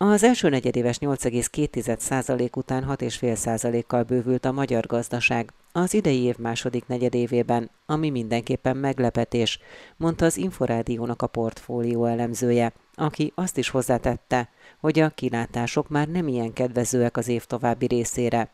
Az 0.00 0.22
első 0.22 0.48
negyedéves 0.48 0.98
8,2% 0.98 2.56
után 2.56 2.84
6,5%-kal 2.88 4.02
bővült 4.02 4.44
a 4.44 4.52
magyar 4.52 4.86
gazdaság 4.86 5.52
az 5.72 5.94
idei 5.94 6.22
év 6.22 6.36
második 6.36 6.86
negyedévében, 6.86 7.70
ami 7.86 8.10
mindenképpen 8.10 8.76
meglepetés, 8.76 9.58
mondta 9.96 10.24
az 10.24 10.36
Inforádiónak 10.36 11.22
a 11.22 11.26
portfólió 11.26 12.04
elemzője, 12.04 12.72
aki 12.94 13.32
azt 13.34 13.56
is 13.56 13.68
hozzátette, 13.68 14.48
hogy 14.80 14.98
a 14.98 15.08
kilátások 15.08 15.88
már 15.88 16.08
nem 16.08 16.28
ilyen 16.28 16.52
kedvezőek 16.52 17.16
az 17.16 17.28
év 17.28 17.44
további 17.44 17.86
részére. 17.86 18.50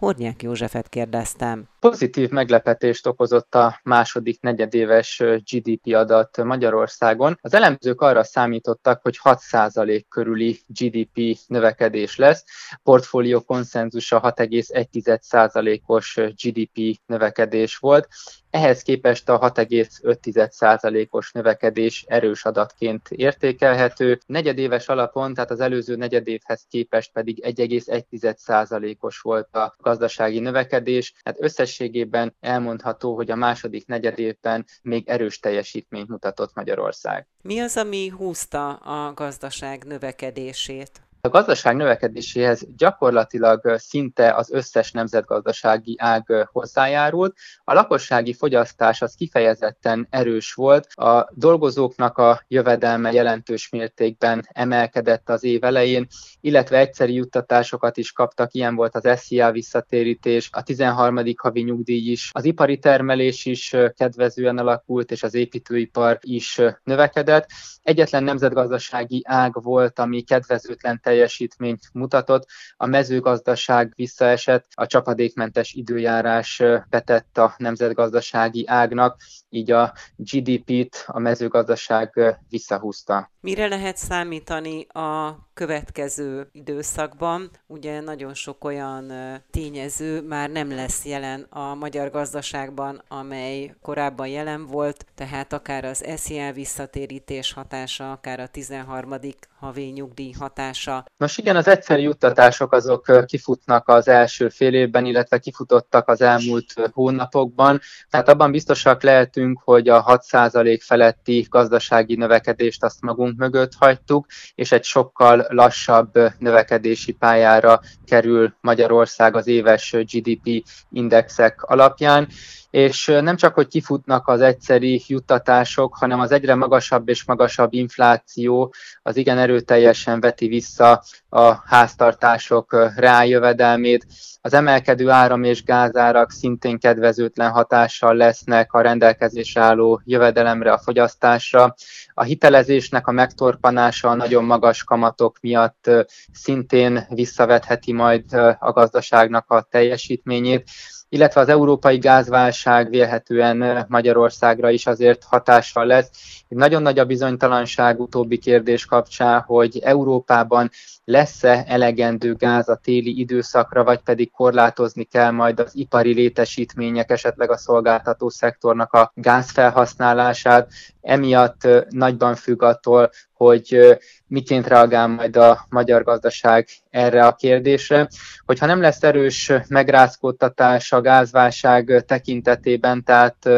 Hornyák 0.00 0.42
Józsefet 0.42 0.88
kérdeztem. 0.88 1.68
Pozitív 1.80 2.30
meglepetést 2.30 3.06
okozott 3.06 3.54
a 3.54 3.80
második 3.82 4.40
negyedéves 4.40 5.22
GDP 5.50 5.94
adat 5.94 6.44
Magyarországon. 6.44 7.38
Az 7.40 7.54
elemzők 7.54 8.00
arra 8.00 8.24
számítottak, 8.24 9.02
hogy 9.02 9.18
6% 9.22 10.02
körüli 10.08 10.60
GDP 10.66 11.38
növekedés 11.46 12.16
lesz. 12.16 12.44
Portfólió 12.82 13.40
konszenzusa 13.40 14.34
6,1%-os 14.36 16.20
GDP 16.42 17.00
növekedés 17.06 17.76
volt. 17.76 18.08
Ehhez 18.50 18.82
képest 18.82 19.28
a 19.28 19.38
6,5%-os 19.38 21.32
növekedés 21.32 22.04
erős 22.08 22.44
adatként 22.44 23.08
értékelhető. 23.10 24.20
Negyedéves 24.26 24.88
alapon, 24.88 25.34
tehát 25.34 25.50
az 25.50 25.60
előző 25.60 25.96
negyedévhez 25.96 26.66
képest 26.68 27.12
pedig 27.12 27.44
1,1%-os 27.44 29.20
volt 29.20 29.54
a 29.54 29.74
gazdasági 29.78 30.38
növekedés. 30.38 31.12
Hát 31.24 31.36
összességében 31.40 32.34
elmondható, 32.40 33.14
hogy 33.14 33.30
a 33.30 33.36
második 33.36 33.86
negyedévben 33.86 34.66
még 34.82 35.08
erős 35.08 35.38
teljesítményt 35.38 36.08
mutatott 36.08 36.54
Magyarország. 36.54 37.26
Mi 37.42 37.58
az, 37.58 37.76
ami 37.76 38.08
húzta 38.08 38.74
a 38.74 39.14
gazdaság 39.14 39.84
növekedését? 39.84 41.00
A 41.22 41.28
gazdaság 41.28 41.76
növekedéséhez 41.76 42.66
gyakorlatilag 42.76 43.78
szinte 43.78 44.34
az 44.34 44.50
összes 44.50 44.92
nemzetgazdasági 44.92 45.96
ág 45.98 46.48
hozzájárult. 46.52 47.36
A 47.64 47.72
lakossági 47.72 48.32
fogyasztás 48.32 49.02
az 49.02 49.14
kifejezetten 49.14 50.06
erős 50.10 50.52
volt, 50.52 50.86
a 50.94 51.28
dolgozóknak 51.34 52.18
a 52.18 52.42
jövedelme 52.48 53.12
jelentős 53.12 53.68
mértékben 53.68 54.48
emelkedett 54.52 55.28
az 55.28 55.44
év 55.44 55.64
elején, 55.64 56.06
illetve 56.40 56.78
egyszeri 56.78 57.14
juttatásokat 57.14 57.96
is 57.96 58.12
kaptak, 58.12 58.54
ilyen 58.54 58.74
volt 58.74 58.94
az 58.94 59.20
SZIA 59.20 59.50
visszatérítés, 59.50 60.48
a 60.52 60.62
13. 60.62 61.22
havi 61.36 61.62
nyugdíj 61.62 62.10
is, 62.10 62.30
az 62.32 62.44
ipari 62.44 62.78
termelés 62.78 63.46
is 63.46 63.76
kedvezően 63.96 64.58
alakult, 64.58 65.10
és 65.10 65.22
az 65.22 65.34
építőipar 65.34 66.18
is 66.20 66.60
növekedett. 66.84 67.46
Egyetlen 67.82 68.24
nemzetgazdasági 68.24 69.22
ág 69.24 69.62
volt, 69.62 69.98
ami 69.98 70.22
kedvezőtlen 70.22 71.00
teljesítményt 71.10 71.80
mutatott. 71.92 72.46
A 72.76 72.86
mezőgazdaság 72.86 73.92
visszaesett, 73.96 74.66
a 74.74 74.86
csapadékmentes 74.86 75.72
időjárás 75.72 76.62
betett 76.90 77.38
a 77.38 77.54
nemzetgazdasági 77.56 78.66
ágnak, 78.66 79.16
így 79.48 79.70
a 79.70 79.92
GDP-t 80.16 81.04
a 81.06 81.18
mezőgazdaság 81.18 82.38
visszahúzta. 82.48 83.30
Mire 83.40 83.66
lehet 83.66 83.96
számítani 83.96 84.86
a 84.86 85.38
következő 85.60 86.48
időszakban? 86.52 87.50
Ugye 87.66 88.00
nagyon 88.00 88.34
sok 88.34 88.64
olyan 88.64 89.12
tényező 89.50 90.22
már 90.22 90.50
nem 90.50 90.70
lesz 90.74 91.04
jelen 91.04 91.46
a 91.50 91.74
magyar 91.74 92.10
gazdaságban, 92.10 93.02
amely 93.08 93.74
korábban 93.82 94.28
jelen 94.28 94.66
volt, 94.66 95.06
tehát 95.14 95.52
akár 95.52 95.84
az 95.84 96.04
SZIA 96.16 96.52
visszatérítés 96.52 97.52
hatása, 97.52 98.12
akár 98.12 98.40
a 98.40 98.46
13. 98.46 99.14
havi 99.58 99.84
nyugdíj 99.84 100.32
hatása. 100.38 101.04
Nos 101.16 101.38
igen, 101.38 101.56
az 101.56 101.68
egyszerű 101.68 102.02
juttatások 102.02 102.72
azok 102.72 103.24
kifutnak 103.26 103.88
az 103.88 104.08
első 104.08 104.48
fél 104.48 104.74
évben, 104.74 105.04
illetve 105.04 105.38
kifutottak 105.38 106.08
az 106.08 106.20
elmúlt 106.20 106.72
hónapokban, 106.92 107.80
tehát 108.10 108.28
abban 108.28 108.50
biztosak 108.50 109.02
lehetünk, 109.02 109.60
hogy 109.64 109.88
a 109.88 110.04
6% 110.04 110.80
feletti 110.82 111.46
gazdasági 111.50 112.14
növekedést 112.14 112.84
azt 112.84 113.00
magunk 113.00 113.38
mögött 113.38 113.72
hagytuk, 113.74 114.26
és 114.54 114.72
egy 114.72 114.84
sokkal 114.84 115.46
lassabb 115.50 116.12
növekedési 116.38 117.12
pályára 117.12 117.80
kerül 118.06 118.54
Magyarország 118.60 119.36
az 119.36 119.46
éves 119.46 119.92
GDP 119.92 120.64
indexek 120.90 121.62
alapján 121.62 122.28
és 122.70 123.06
nem 123.06 123.36
csak, 123.36 123.54
hogy 123.54 123.68
kifutnak 123.68 124.28
az 124.28 124.40
egyszeri 124.40 125.02
juttatások, 125.06 125.96
hanem 125.96 126.20
az 126.20 126.32
egyre 126.32 126.54
magasabb 126.54 127.08
és 127.08 127.24
magasabb 127.24 127.72
infláció 127.72 128.74
az 129.02 129.16
igen 129.16 129.38
erőteljesen 129.38 130.20
veti 130.20 130.46
vissza 130.46 131.02
a 131.28 131.52
háztartások 131.64 132.92
rájövedelmét. 132.96 134.06
Az 134.42 134.54
emelkedő 134.54 135.08
áram 135.10 135.42
és 135.42 135.64
gázárak 135.64 136.30
szintén 136.30 136.78
kedvezőtlen 136.78 137.50
hatással 137.50 138.14
lesznek 138.14 138.72
a 138.72 138.80
rendelkezésre 138.80 139.60
álló 139.60 140.00
jövedelemre, 140.04 140.72
a 140.72 140.78
fogyasztásra. 140.78 141.74
A 142.14 142.22
hitelezésnek 142.22 143.06
a 143.06 143.12
megtorpanása 143.12 144.08
a 144.08 144.14
nagyon 144.14 144.44
magas 144.44 144.84
kamatok 144.84 145.38
miatt 145.40 145.90
szintén 146.32 147.06
visszavetheti 147.08 147.92
majd 147.92 148.32
a 148.58 148.72
gazdaságnak 148.72 149.50
a 149.50 149.66
teljesítményét 149.70 150.70
illetve 151.12 151.40
az 151.40 151.48
európai 151.48 151.98
gázválság 151.98 152.88
vélhetően 152.90 153.86
Magyarországra 153.88 154.70
is 154.70 154.86
azért 154.86 155.24
hatással 155.24 155.86
lesz. 155.86 156.10
Nagyon 156.48 156.82
nagy 156.82 156.98
a 156.98 157.04
bizonytalanság 157.04 158.00
utóbbi 158.00 158.38
kérdés 158.38 158.84
kapcsán, 158.84 159.40
hogy 159.40 159.78
Európában 159.78 160.70
lesz-e 161.10 161.64
elegendő 161.66 162.34
gáz 162.34 162.68
a 162.68 162.80
téli 162.82 163.18
időszakra, 163.18 163.84
vagy 163.84 164.00
pedig 164.00 164.30
korlátozni 164.30 165.04
kell 165.04 165.30
majd 165.30 165.60
az 165.60 165.76
ipari 165.76 166.14
létesítmények, 166.14 167.10
esetleg 167.10 167.50
a 167.50 167.56
szolgáltató 167.56 168.28
szektornak 168.28 168.92
a 168.92 169.12
gázfelhasználását. 169.14 170.72
Emiatt 171.00 171.68
nagyban 171.88 172.34
függ 172.34 172.62
attól, 172.62 173.10
hogy 173.32 173.98
miként 174.26 174.66
reagál 174.66 175.06
majd 175.06 175.36
a 175.36 175.66
magyar 175.68 176.02
gazdaság 176.02 176.68
erre 176.90 177.26
a 177.26 177.34
kérdésre. 177.34 178.08
Hogyha 178.46 178.66
nem 178.66 178.80
lesz 178.80 179.02
erős 179.02 179.52
megrázkódtatás 179.68 180.92
a 180.92 181.00
gázválság 181.00 182.04
tekintetében, 182.06 183.04
tehát 183.04 183.48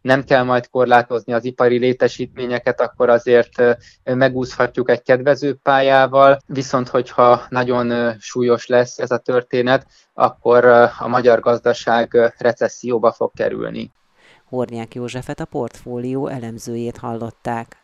nem 0.00 0.24
kell 0.24 0.42
majd 0.42 0.68
korlátozni 0.68 1.32
az 1.32 1.44
ipari 1.44 1.78
létesítményeket, 1.78 2.80
akkor 2.80 3.08
azért 3.08 3.62
megúszhatjuk 4.04 4.90
egy 4.90 5.02
kedvező 5.02 5.54
pályával, 5.62 6.38
viszont 6.46 6.88
hogyha 7.00 7.42
nagyon 7.48 8.16
súlyos 8.18 8.66
lesz 8.66 8.98
ez 8.98 9.10
a 9.10 9.18
történet, 9.18 9.86
akkor 10.14 10.64
a 10.98 11.08
magyar 11.08 11.40
gazdaság 11.40 12.32
recesszióba 12.38 13.12
fog 13.12 13.30
kerülni. 13.34 13.92
Hornyák 14.44 14.94
Józsefet 14.94 15.40
a 15.40 15.44
portfólió 15.44 16.26
elemzőjét 16.26 16.96
hallották. 16.96 17.76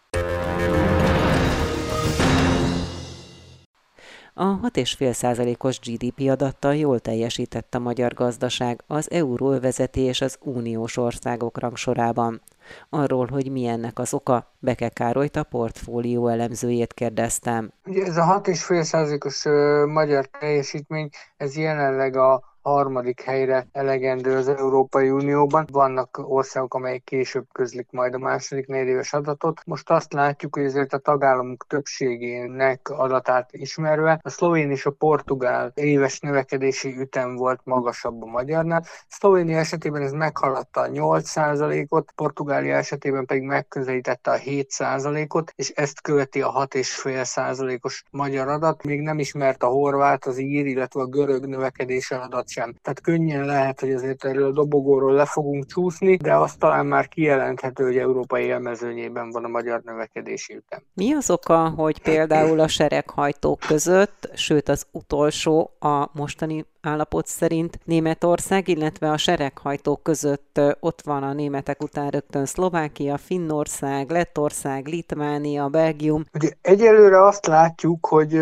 A 4.39 4.61
6,5%-os 4.61 5.79
GDP 5.79 6.31
adattal 6.31 6.75
jól 6.75 7.01
teljesített 7.01 7.75
a 7.75 7.79
magyar 7.79 8.15
gazdaság 8.15 8.83
az 8.87 9.11
euróvezeti 9.11 10.01
és 10.01 10.21
az 10.21 10.39
uniós 10.41 10.97
országok 10.97 11.59
rangsorában. 11.59 12.43
Arról, 12.89 13.27
hogy 13.27 13.51
mi 13.51 13.67
ennek 13.67 13.99
az 13.99 14.15
oka, 14.15 14.53
Beke 14.59 14.89
Károlyt 14.89 15.37
a 15.37 15.43
portfólió 15.43 16.29
elemzőjét 16.29 16.93
kérdeztem. 16.93 17.73
Ugye 17.85 18.05
ez 18.05 18.17
a 18.17 18.41
6,5%-os 18.45 19.45
magyar 19.93 20.27
teljesítmény, 20.27 21.09
ez 21.37 21.57
jelenleg 21.57 22.17
a 22.17 22.56
harmadik 22.67 23.21
helyre 23.21 23.67
elegendő 23.73 24.37
az 24.37 24.49
Európai 24.49 25.11
Unióban. 25.11 25.67
Vannak 25.73 26.19
országok, 26.23 26.75
amelyek 26.75 27.05
később 27.05 27.47
közlik 27.53 27.89
majd 27.91 28.15
a 28.15 28.19
második 28.19 28.67
negyedéves 28.67 29.13
adatot. 29.13 29.61
Most 29.65 29.91
azt 29.91 30.13
látjuk, 30.13 30.55
hogy 30.55 30.65
ezért 30.65 30.93
a 30.93 30.99
tagállamok 30.99 31.67
többségének 31.67 32.89
adatát 32.89 33.49
ismerve 33.53 34.21
a 34.23 34.29
szlovén 34.29 34.71
és 34.71 34.87
a 34.87 34.91
portugál 34.91 35.73
éves 35.75 36.21
növekedési 36.21 36.97
ütem 36.99 37.37
volt 37.37 37.61
magasabb 37.65 38.23
a 38.23 38.27
magyarnál. 38.27 38.85
Szlovénia 39.09 39.59
esetében 39.59 40.03
ez 40.03 40.13
meghaladta 40.13 40.81
a 40.81 40.89
8%-ot, 40.89 42.13
Portugália 42.15 42.77
esetében 42.77 43.27
pedig 43.27 43.43
megközelítette 43.43 44.31
a 44.31 44.39
7%-ot, 44.39 45.53
és 45.57 45.71
ezt 45.71 46.01
követi 46.01 46.41
a 46.41 46.53
6,5%-os 46.53 48.03
magyar 48.11 48.49
adat. 48.49 48.83
Még 48.83 49.01
nem 49.01 49.19
ismert 49.19 49.63
a 49.63 49.67
horvát, 49.67 50.27
az 50.27 50.39
ír, 50.39 50.67
illetve 50.67 51.01
a 51.01 51.07
görög 51.07 51.47
növekedési 51.47 52.15
adat 52.15 52.55
sem. 52.57 52.75
Tehát 52.83 53.01
könnyen 53.01 53.45
lehet, 53.45 53.81
hogy 53.81 53.93
azért 53.93 54.25
erről 54.25 54.47
a 54.47 54.53
dobogóról 54.53 55.13
le 55.13 55.25
fogunk 55.25 55.67
csúszni, 55.67 56.17
de 56.17 56.35
azt 56.35 56.59
talán 56.59 56.87
már 56.87 57.09
kijelenthető, 57.09 57.85
hogy 57.85 57.97
európai 57.97 58.45
élmezőnyében 58.45 59.31
van 59.31 59.45
a 59.45 59.49
magyar 59.49 59.81
növekedési 59.85 60.55
ütem. 60.55 60.81
Mi 60.95 61.13
az 61.13 61.31
oka, 61.31 61.69
hogy 61.69 62.03
például 62.03 62.61
a 62.61 62.69
sereghajtók 62.69 63.59
között, 63.59 64.31
sőt 64.35 64.69
az 64.69 64.87
utolsó 64.91 65.71
a 65.79 66.09
mostani 66.13 66.65
állapot 66.87 67.27
szerint 67.27 67.79
Németország, 67.85 68.69
illetve 68.69 69.11
a 69.11 69.17
sereghajtók 69.17 70.03
között 70.03 70.61
ott 70.81 71.03
van 71.05 71.23
a 71.23 71.33
németek 71.33 71.83
után 71.83 72.09
rögtön 72.09 72.47
Szlovákia, 72.47 73.17
Finnország, 73.17 74.11
Lettország, 74.11 74.87
Litvánia, 74.87 75.69
Belgium. 75.69 76.25
Ugye 76.35 76.51
egyelőre 76.61 77.25
azt 77.25 77.47
látjuk, 77.47 78.07
hogy, 78.07 78.41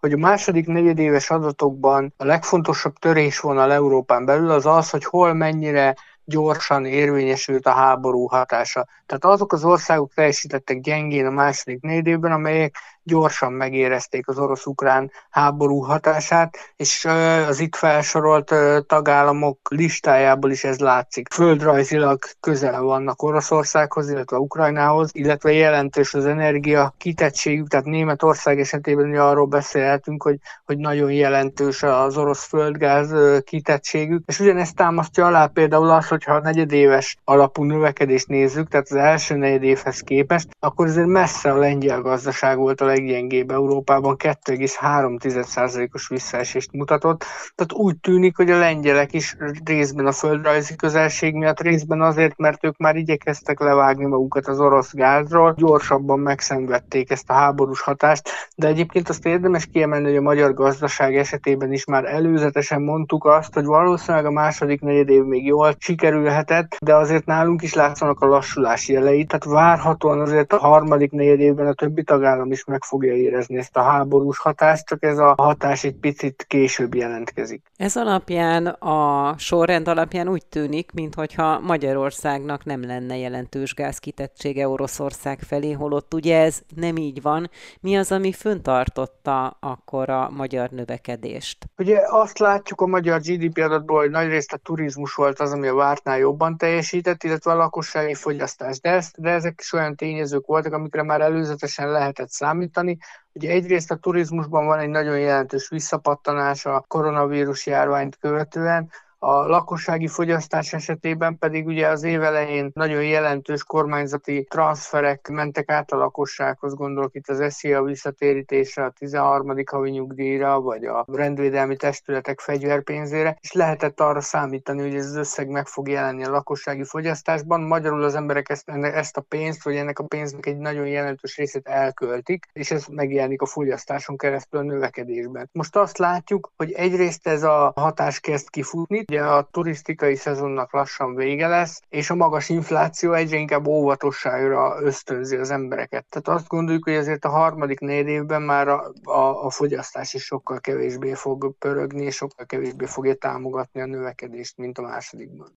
hogy 0.00 0.12
a 0.12 0.16
második 0.16 0.66
negyedéves 0.66 1.30
adatokban 1.30 2.12
a 2.16 2.24
legfontosabb 2.24 2.94
törésvonal 2.94 3.72
Európán 3.72 4.24
belül 4.24 4.50
az 4.50 4.66
az, 4.66 4.90
hogy 4.90 5.04
hol 5.04 5.32
mennyire 5.32 5.94
gyorsan 6.24 6.84
érvényesült 6.84 7.66
a 7.66 7.70
háború 7.70 8.26
hatása. 8.26 8.86
Tehát 9.06 9.24
azok 9.24 9.52
az 9.52 9.64
országok 9.64 10.14
teljesítettek 10.14 10.80
gyengén 10.80 11.26
a 11.26 11.30
második 11.30 11.80
négy 11.80 12.06
évben, 12.06 12.32
amelyek 12.32 12.76
gyorsan 13.04 13.52
megérezték 13.52 14.28
az 14.28 14.38
orosz-ukrán 14.38 15.10
háború 15.30 15.80
hatását, 15.80 16.56
és 16.76 17.04
az 17.48 17.60
itt 17.60 17.76
felsorolt 17.76 18.54
tagállamok 18.86 19.58
listájából 19.70 20.50
is 20.50 20.64
ez 20.64 20.78
látszik. 20.78 21.32
Földrajzilag 21.32 22.18
közel 22.40 22.82
vannak 22.82 23.22
Oroszországhoz, 23.22 24.10
illetve 24.10 24.36
Ukrajnához, 24.36 25.10
illetve 25.12 25.52
jelentős 25.52 26.14
az 26.14 26.26
energia 26.26 26.94
kitettségük, 26.98 27.68
tehát 27.68 27.86
Németország 27.86 28.60
esetében 28.60 29.08
ugye 29.08 29.20
arról 29.20 29.46
beszélhetünk, 29.46 30.22
hogy, 30.22 30.38
hogy 30.64 30.78
nagyon 30.78 31.12
jelentős 31.12 31.82
az 31.82 32.16
orosz 32.16 32.44
földgáz 32.44 33.14
kitettségük, 33.44 34.22
és 34.26 34.40
ugyanezt 34.40 34.76
támasztja 34.76 35.26
alá 35.26 35.46
például 35.46 35.90
az, 35.90 36.08
hogyha 36.08 36.34
a 36.34 36.40
negyedéves 36.40 37.16
alapú 37.24 37.62
növekedést 37.62 38.28
nézzük, 38.28 38.68
tehát 38.68 38.86
az 38.90 38.96
első 38.96 39.34
negyedévhez 39.34 40.00
képest, 40.00 40.48
akkor 40.58 40.86
azért 40.86 41.06
messze 41.06 41.52
a 41.52 41.56
lengyel 41.56 42.00
gazdaság 42.00 42.56
volt 42.56 42.80
a 42.80 42.84
leggyengébb 42.94 43.50
Európában 43.50 44.16
2,3%-os 44.18 46.08
visszaesést 46.08 46.72
mutatott. 46.72 47.24
Tehát 47.54 47.72
úgy 47.72 47.96
tűnik, 47.98 48.36
hogy 48.36 48.50
a 48.50 48.58
lengyelek 48.58 49.12
is 49.12 49.36
részben 49.64 50.06
a 50.06 50.12
földrajzi 50.12 50.76
közelség 50.76 51.34
miatt, 51.34 51.60
részben 51.60 52.00
azért, 52.00 52.38
mert 52.38 52.64
ők 52.64 52.76
már 52.76 52.96
igyekeztek 52.96 53.60
levágni 53.60 54.04
magukat 54.04 54.46
az 54.46 54.60
orosz 54.60 54.92
gázról, 54.92 55.54
gyorsabban 55.56 56.18
megszenvedték 56.18 57.10
ezt 57.10 57.30
a 57.30 57.32
háborús 57.32 57.80
hatást, 57.80 58.28
de 58.56 58.66
egyébként 58.66 59.08
azt 59.08 59.26
érdemes 59.26 59.66
kiemelni, 59.66 60.06
hogy 60.06 60.16
a 60.16 60.20
magyar 60.20 60.54
gazdaság 60.54 61.16
esetében 61.16 61.72
is 61.72 61.84
már 61.84 62.04
előzetesen 62.04 62.82
mondtuk 62.82 63.24
azt, 63.24 63.54
hogy 63.54 63.64
valószínűleg 63.64 64.26
a 64.26 64.30
második 64.30 64.80
negyed 64.80 65.08
év 65.08 65.22
még 65.22 65.46
jól 65.46 65.74
sikerülhetett, 65.78 66.76
de 66.80 66.94
azért 66.94 67.26
nálunk 67.26 67.62
is 67.62 67.74
látszanak 67.74 68.20
a 68.20 68.26
lassulás 68.26 68.88
jelei, 68.88 69.24
tehát 69.24 69.44
várhatóan 69.44 70.20
azért 70.20 70.52
a 70.52 70.58
harmadik 70.58 71.10
negyed 71.10 71.40
évben 71.40 71.66
a 71.66 71.72
többi 71.72 72.02
tagállam 72.02 72.52
is 72.52 72.64
meg 72.64 72.82
fogja 72.84 73.14
érezni 73.14 73.56
ezt 73.56 73.76
a 73.76 73.82
háborús 73.82 74.38
hatást, 74.38 74.86
csak 74.86 75.02
ez 75.02 75.18
a 75.18 75.34
hatás 75.36 75.84
egy 75.84 75.94
picit 75.94 76.44
később 76.48 76.94
jelentkezik. 76.94 77.62
Ez 77.76 77.96
alapján, 77.96 78.66
a 78.66 79.34
sorrend 79.38 79.88
alapján 79.88 80.28
úgy 80.28 80.46
tűnik, 80.46 80.92
mintha 80.92 81.60
Magyarországnak 81.60 82.64
nem 82.64 82.86
lenne 82.86 83.16
jelentős 83.16 83.74
gázkitettsége 83.74 84.68
Oroszország 84.68 85.40
felé, 85.40 85.72
holott 85.72 86.14
ugye 86.14 86.40
ez 86.40 86.60
nem 86.76 86.96
így 86.96 87.22
van. 87.22 87.50
Mi 87.80 87.96
az, 87.96 88.12
ami 88.12 88.32
föntartotta 88.32 89.56
akkor 89.60 90.10
a 90.10 90.30
magyar 90.30 90.70
növekedést? 90.70 91.58
Ugye 91.78 92.00
azt 92.08 92.38
látjuk 92.38 92.80
a 92.80 92.86
magyar 92.86 93.20
GDP 93.20 93.58
adatból, 93.58 94.00
hogy 94.00 94.10
nagyrészt 94.10 94.52
a 94.52 94.56
turizmus 94.56 95.14
volt 95.14 95.40
az, 95.40 95.52
ami 95.52 95.66
a 95.66 95.74
vártnál 95.74 96.18
jobban 96.18 96.56
teljesített, 96.56 97.22
illetve 97.22 97.52
a 97.52 97.56
lakossági 97.56 98.14
fogyasztás. 98.14 98.80
De, 98.80 98.90
ezt, 98.90 99.20
de 99.20 99.30
ezek 99.30 99.54
is 99.60 99.72
olyan 99.72 99.96
tényezők 99.96 100.46
voltak, 100.46 100.72
amikre 100.72 101.02
már 101.02 101.20
előzetesen 101.20 101.90
lehetett 101.90 102.30
számítani, 102.30 102.73
számítani. 102.74 102.98
Ugye 103.32 103.50
egyrészt 103.50 103.90
a 103.90 103.96
turizmusban 103.96 104.66
van 104.66 104.78
egy 104.78 104.88
nagyon 104.88 105.18
jelentős 105.18 105.68
visszapattanás 105.68 106.66
a 106.66 106.84
koronavírus 106.88 107.66
járványt 107.66 108.16
követően, 108.16 108.90
a 109.24 109.46
lakossági 109.46 110.06
fogyasztás 110.06 110.72
esetében 110.72 111.38
pedig 111.38 111.66
ugye 111.66 111.88
az 111.88 112.02
év 112.02 112.22
elején 112.22 112.70
nagyon 112.74 113.04
jelentős 113.04 113.64
kormányzati 113.64 114.46
transferek 114.50 115.28
mentek 115.28 115.70
át 115.70 115.92
a 115.92 115.96
lakossághoz, 115.96 116.74
gondolok 116.74 117.14
itt 117.14 117.28
az 117.28 117.54
SZIA 117.54 117.82
visszatérítésre, 117.82 118.84
a 118.84 118.90
13. 118.90 119.54
havi 119.70 119.90
nyugdíjra, 119.90 120.60
vagy 120.60 120.84
a 120.84 121.04
rendvédelmi 121.12 121.76
testületek 121.76 122.40
fegyverpénzére, 122.40 123.36
és 123.40 123.52
lehetett 123.52 124.00
arra 124.00 124.20
számítani, 124.20 124.82
hogy 124.82 124.94
ez 124.94 125.06
az 125.06 125.16
összeg 125.16 125.48
meg 125.48 125.66
fog 125.66 125.88
jelenni 125.88 126.24
a 126.24 126.30
lakossági 126.30 126.84
fogyasztásban. 126.84 127.60
Magyarul 127.60 128.02
az 128.02 128.14
emberek 128.14 128.48
ezt, 128.48 128.68
ezt 128.68 129.16
a 129.16 129.20
pénzt, 129.20 129.64
vagy 129.64 129.76
ennek 129.76 129.98
a 129.98 130.04
pénznek 130.04 130.46
egy 130.46 130.58
nagyon 130.58 130.86
jelentős 130.86 131.36
részét 131.36 131.66
elköltik, 131.66 132.46
és 132.52 132.70
ez 132.70 132.86
megjelenik 132.86 133.42
a 133.42 133.46
fogyasztáson 133.46 134.16
keresztül 134.16 134.60
a 134.60 134.62
növekedésben. 134.62 135.48
Most 135.52 135.76
azt 135.76 135.98
látjuk, 135.98 136.52
hogy 136.56 136.72
egyrészt 136.72 137.26
ez 137.26 137.42
a 137.42 137.72
hatás 137.76 138.20
kezd 138.20 138.50
kifutni, 138.50 139.04
ugye 139.14 139.22
a 139.22 139.48
turisztikai 139.50 140.16
szezonnak 140.16 140.72
lassan 140.72 141.14
vége 141.14 141.46
lesz, 141.46 141.82
és 141.88 142.10
a 142.10 142.14
magas 142.14 142.48
infláció 142.48 143.12
egyre 143.12 143.36
inkább 143.36 143.66
óvatosságra 143.66 144.82
ösztönzi 144.82 145.36
az 145.36 145.50
embereket. 145.50 146.04
Tehát 146.08 146.40
azt 146.40 146.48
gondoljuk, 146.48 146.84
hogy 146.84 146.92
ezért 146.92 147.24
a 147.24 147.28
harmadik 147.28 147.80
négy 147.80 148.06
évben 148.06 148.42
már 148.42 148.68
a, 148.68 148.92
a, 149.02 149.44
a 149.44 149.50
fogyasztás 149.50 150.14
is 150.14 150.22
sokkal 150.24 150.60
kevésbé 150.60 151.12
fog 151.12 151.54
pörögni, 151.58 152.04
és 152.04 152.14
sokkal 152.14 152.46
kevésbé 152.46 152.84
fogja 152.84 153.14
támogatni 153.14 153.80
a 153.80 153.86
növekedést, 153.86 154.56
mint 154.56 154.78
a 154.78 154.82
másodikban. 154.82 155.48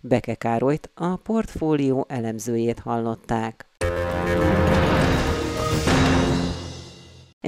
Beke 0.00 0.34
Károlyt, 0.34 0.90
a 0.94 1.16
portfólió 1.16 2.06
elemzőjét 2.08 2.78
hallották. 2.78 3.66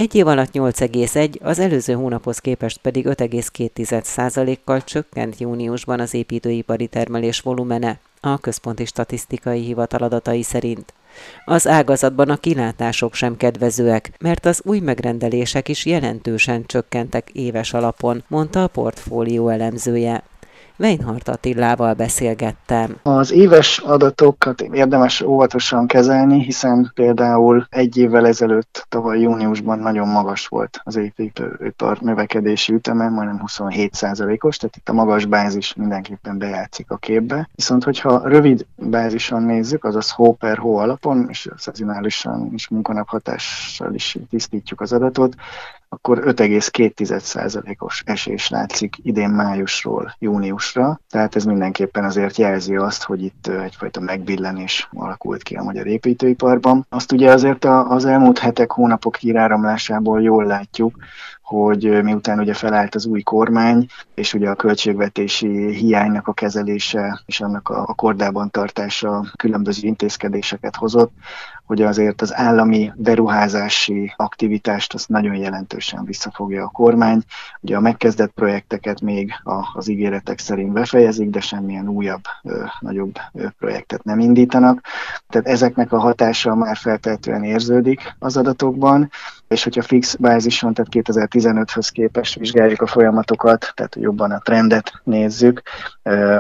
Egy 0.00 0.14
év 0.14 0.26
alatt 0.26 0.52
8,1, 0.52 1.41
az 1.41 1.58
előző 1.58 1.93
hónaphoz 1.93 2.38
képest 2.38 2.79
pedig 2.79 3.06
5,2%-kal 3.06 4.85
csökkent 4.85 5.38
júniusban 5.38 6.00
az 6.00 6.14
építőipari 6.14 6.87
termelés 6.87 7.41
volumene, 7.41 7.99
a 8.20 8.38
Központi 8.38 8.85
Statisztikai 8.85 9.61
Hivatal 9.61 10.02
adatai 10.02 10.43
szerint. 10.43 10.94
Az 11.44 11.67
ágazatban 11.67 12.29
a 12.29 12.37
kilátások 12.37 13.14
sem 13.14 13.37
kedvezőek, 13.37 14.12
mert 14.20 14.47
az 14.47 14.61
új 14.64 14.79
megrendelések 14.79 15.69
is 15.69 15.87
jelentősen 15.87 16.67
csökkentek 16.67 17.31
éves 17.32 17.73
alapon, 17.73 18.25
mondta 18.29 18.62
a 18.62 18.69
portfólió 18.69 19.49
elemzője. 19.49 20.23
Weinhardt 20.80 21.28
Attilával 21.28 21.94
beszélgettem. 21.94 22.96
Az 23.02 23.32
éves 23.32 23.78
adatokat 23.78 24.60
érdemes 24.60 25.20
óvatosan 25.20 25.86
kezelni, 25.86 26.42
hiszen 26.42 26.90
például 26.94 27.66
egy 27.70 27.96
évvel 27.96 28.26
ezelőtt, 28.26 28.86
tavaly 28.88 29.20
júniusban 29.20 29.78
nagyon 29.78 30.08
magas 30.08 30.46
volt 30.46 30.80
az 30.84 30.96
építőipar 30.96 31.98
növekedési 32.00 32.72
üteme, 32.72 33.08
majdnem 33.08 33.42
27%-os, 33.46 34.56
tehát 34.56 34.76
itt 34.76 34.88
a 34.88 34.92
magas 34.92 35.24
bázis 35.24 35.74
mindenképpen 35.74 36.38
bejátszik 36.38 36.90
a 36.90 36.96
képbe. 36.96 37.48
Viszont, 37.54 37.84
hogyha 37.84 38.28
rövid 38.28 38.66
bázison 38.76 39.42
nézzük, 39.42 39.84
azaz 39.84 40.10
hó 40.10 40.34
per 40.34 40.58
hó 40.58 40.76
alapon, 40.76 41.26
és 41.28 41.48
szezonálisan 41.56 42.48
és 42.52 42.68
munkanaphatással 42.68 43.94
is 43.94 44.16
tisztítjuk 44.30 44.80
az 44.80 44.92
adatot, 44.92 45.34
akkor 45.92 46.22
5,2%-os 46.26 48.02
esés 48.06 48.49
látszik 48.49 48.97
idén 49.02 49.30
májusról 49.30 50.14
júniusra, 50.18 51.00
tehát 51.09 51.37
ez 51.37 51.44
mindenképpen 51.44 52.04
azért 52.04 52.37
jelzi 52.37 52.76
azt, 52.76 53.02
hogy 53.02 53.23
itt 53.23 53.47
egyfajta 53.47 54.00
megbillenés 54.00 54.88
alakult 54.92 55.42
ki 55.42 55.54
a 55.54 55.62
magyar 55.62 55.87
építőiparban. 55.87 56.87
Azt 56.88 57.12
ugye 57.12 57.32
azért 57.32 57.64
az 57.64 58.04
elmúlt 58.04 58.38
hetek, 58.38 58.70
hónapok 58.70 59.16
híráramlásából 59.16 60.23
jól 60.23 60.44
látjuk, 60.44 60.97
hogy 61.42 62.02
miután 62.02 62.38
ugye 62.38 62.54
felállt 62.54 62.94
az 62.94 63.06
új 63.06 63.23
kormány, 63.23 63.87
és 64.14 64.35
ugye 64.35 64.50
a 64.50 64.54
költségvetési 64.54 65.75
hiánynak 65.75 66.28
a 66.28 66.32
kezelése 66.32 67.23
és 67.26 67.40
annak 67.40 67.68
a 67.68 67.94
kordában 67.94 68.50
tartása 68.50 69.25
különböző 69.37 69.87
intézkedéseket 69.87 70.76
hozott, 70.76 71.12
hogy 71.70 71.82
azért 71.82 72.22
az 72.22 72.34
állami 72.34 72.92
beruházási 72.94 74.12
aktivitást 74.16 74.94
azt 74.94 75.08
nagyon 75.08 75.34
jelentősen 75.34 76.04
visszafogja 76.04 76.64
a 76.64 76.68
kormány. 76.68 77.22
Ugye 77.60 77.76
a 77.76 77.80
megkezdett 77.80 78.32
projekteket 78.32 79.00
még 79.00 79.32
az 79.74 79.88
ígéretek 79.88 80.38
szerint 80.38 80.72
befejezik, 80.72 81.30
de 81.30 81.40
semmilyen 81.40 81.88
újabb, 81.88 82.22
nagyobb 82.80 83.18
projektet 83.58 84.04
nem 84.04 84.18
indítanak. 84.18 84.80
Tehát 85.28 85.46
ezeknek 85.46 85.92
a 85.92 85.98
hatása 85.98 86.54
már 86.54 86.76
feltehetően 86.76 87.44
érződik 87.44 88.14
az 88.18 88.36
adatokban, 88.36 89.10
és 89.48 89.64
hogyha 89.64 89.82
fix 89.82 90.14
bázison, 90.14 90.74
tehát 90.74 90.92
2015-höz 91.08 91.88
képest 91.92 92.34
vizsgáljuk 92.34 92.82
a 92.82 92.86
folyamatokat, 92.86 93.72
tehát 93.74 93.96
jobban 94.00 94.30
a 94.30 94.38
trendet 94.38 94.92
nézzük, 95.04 95.62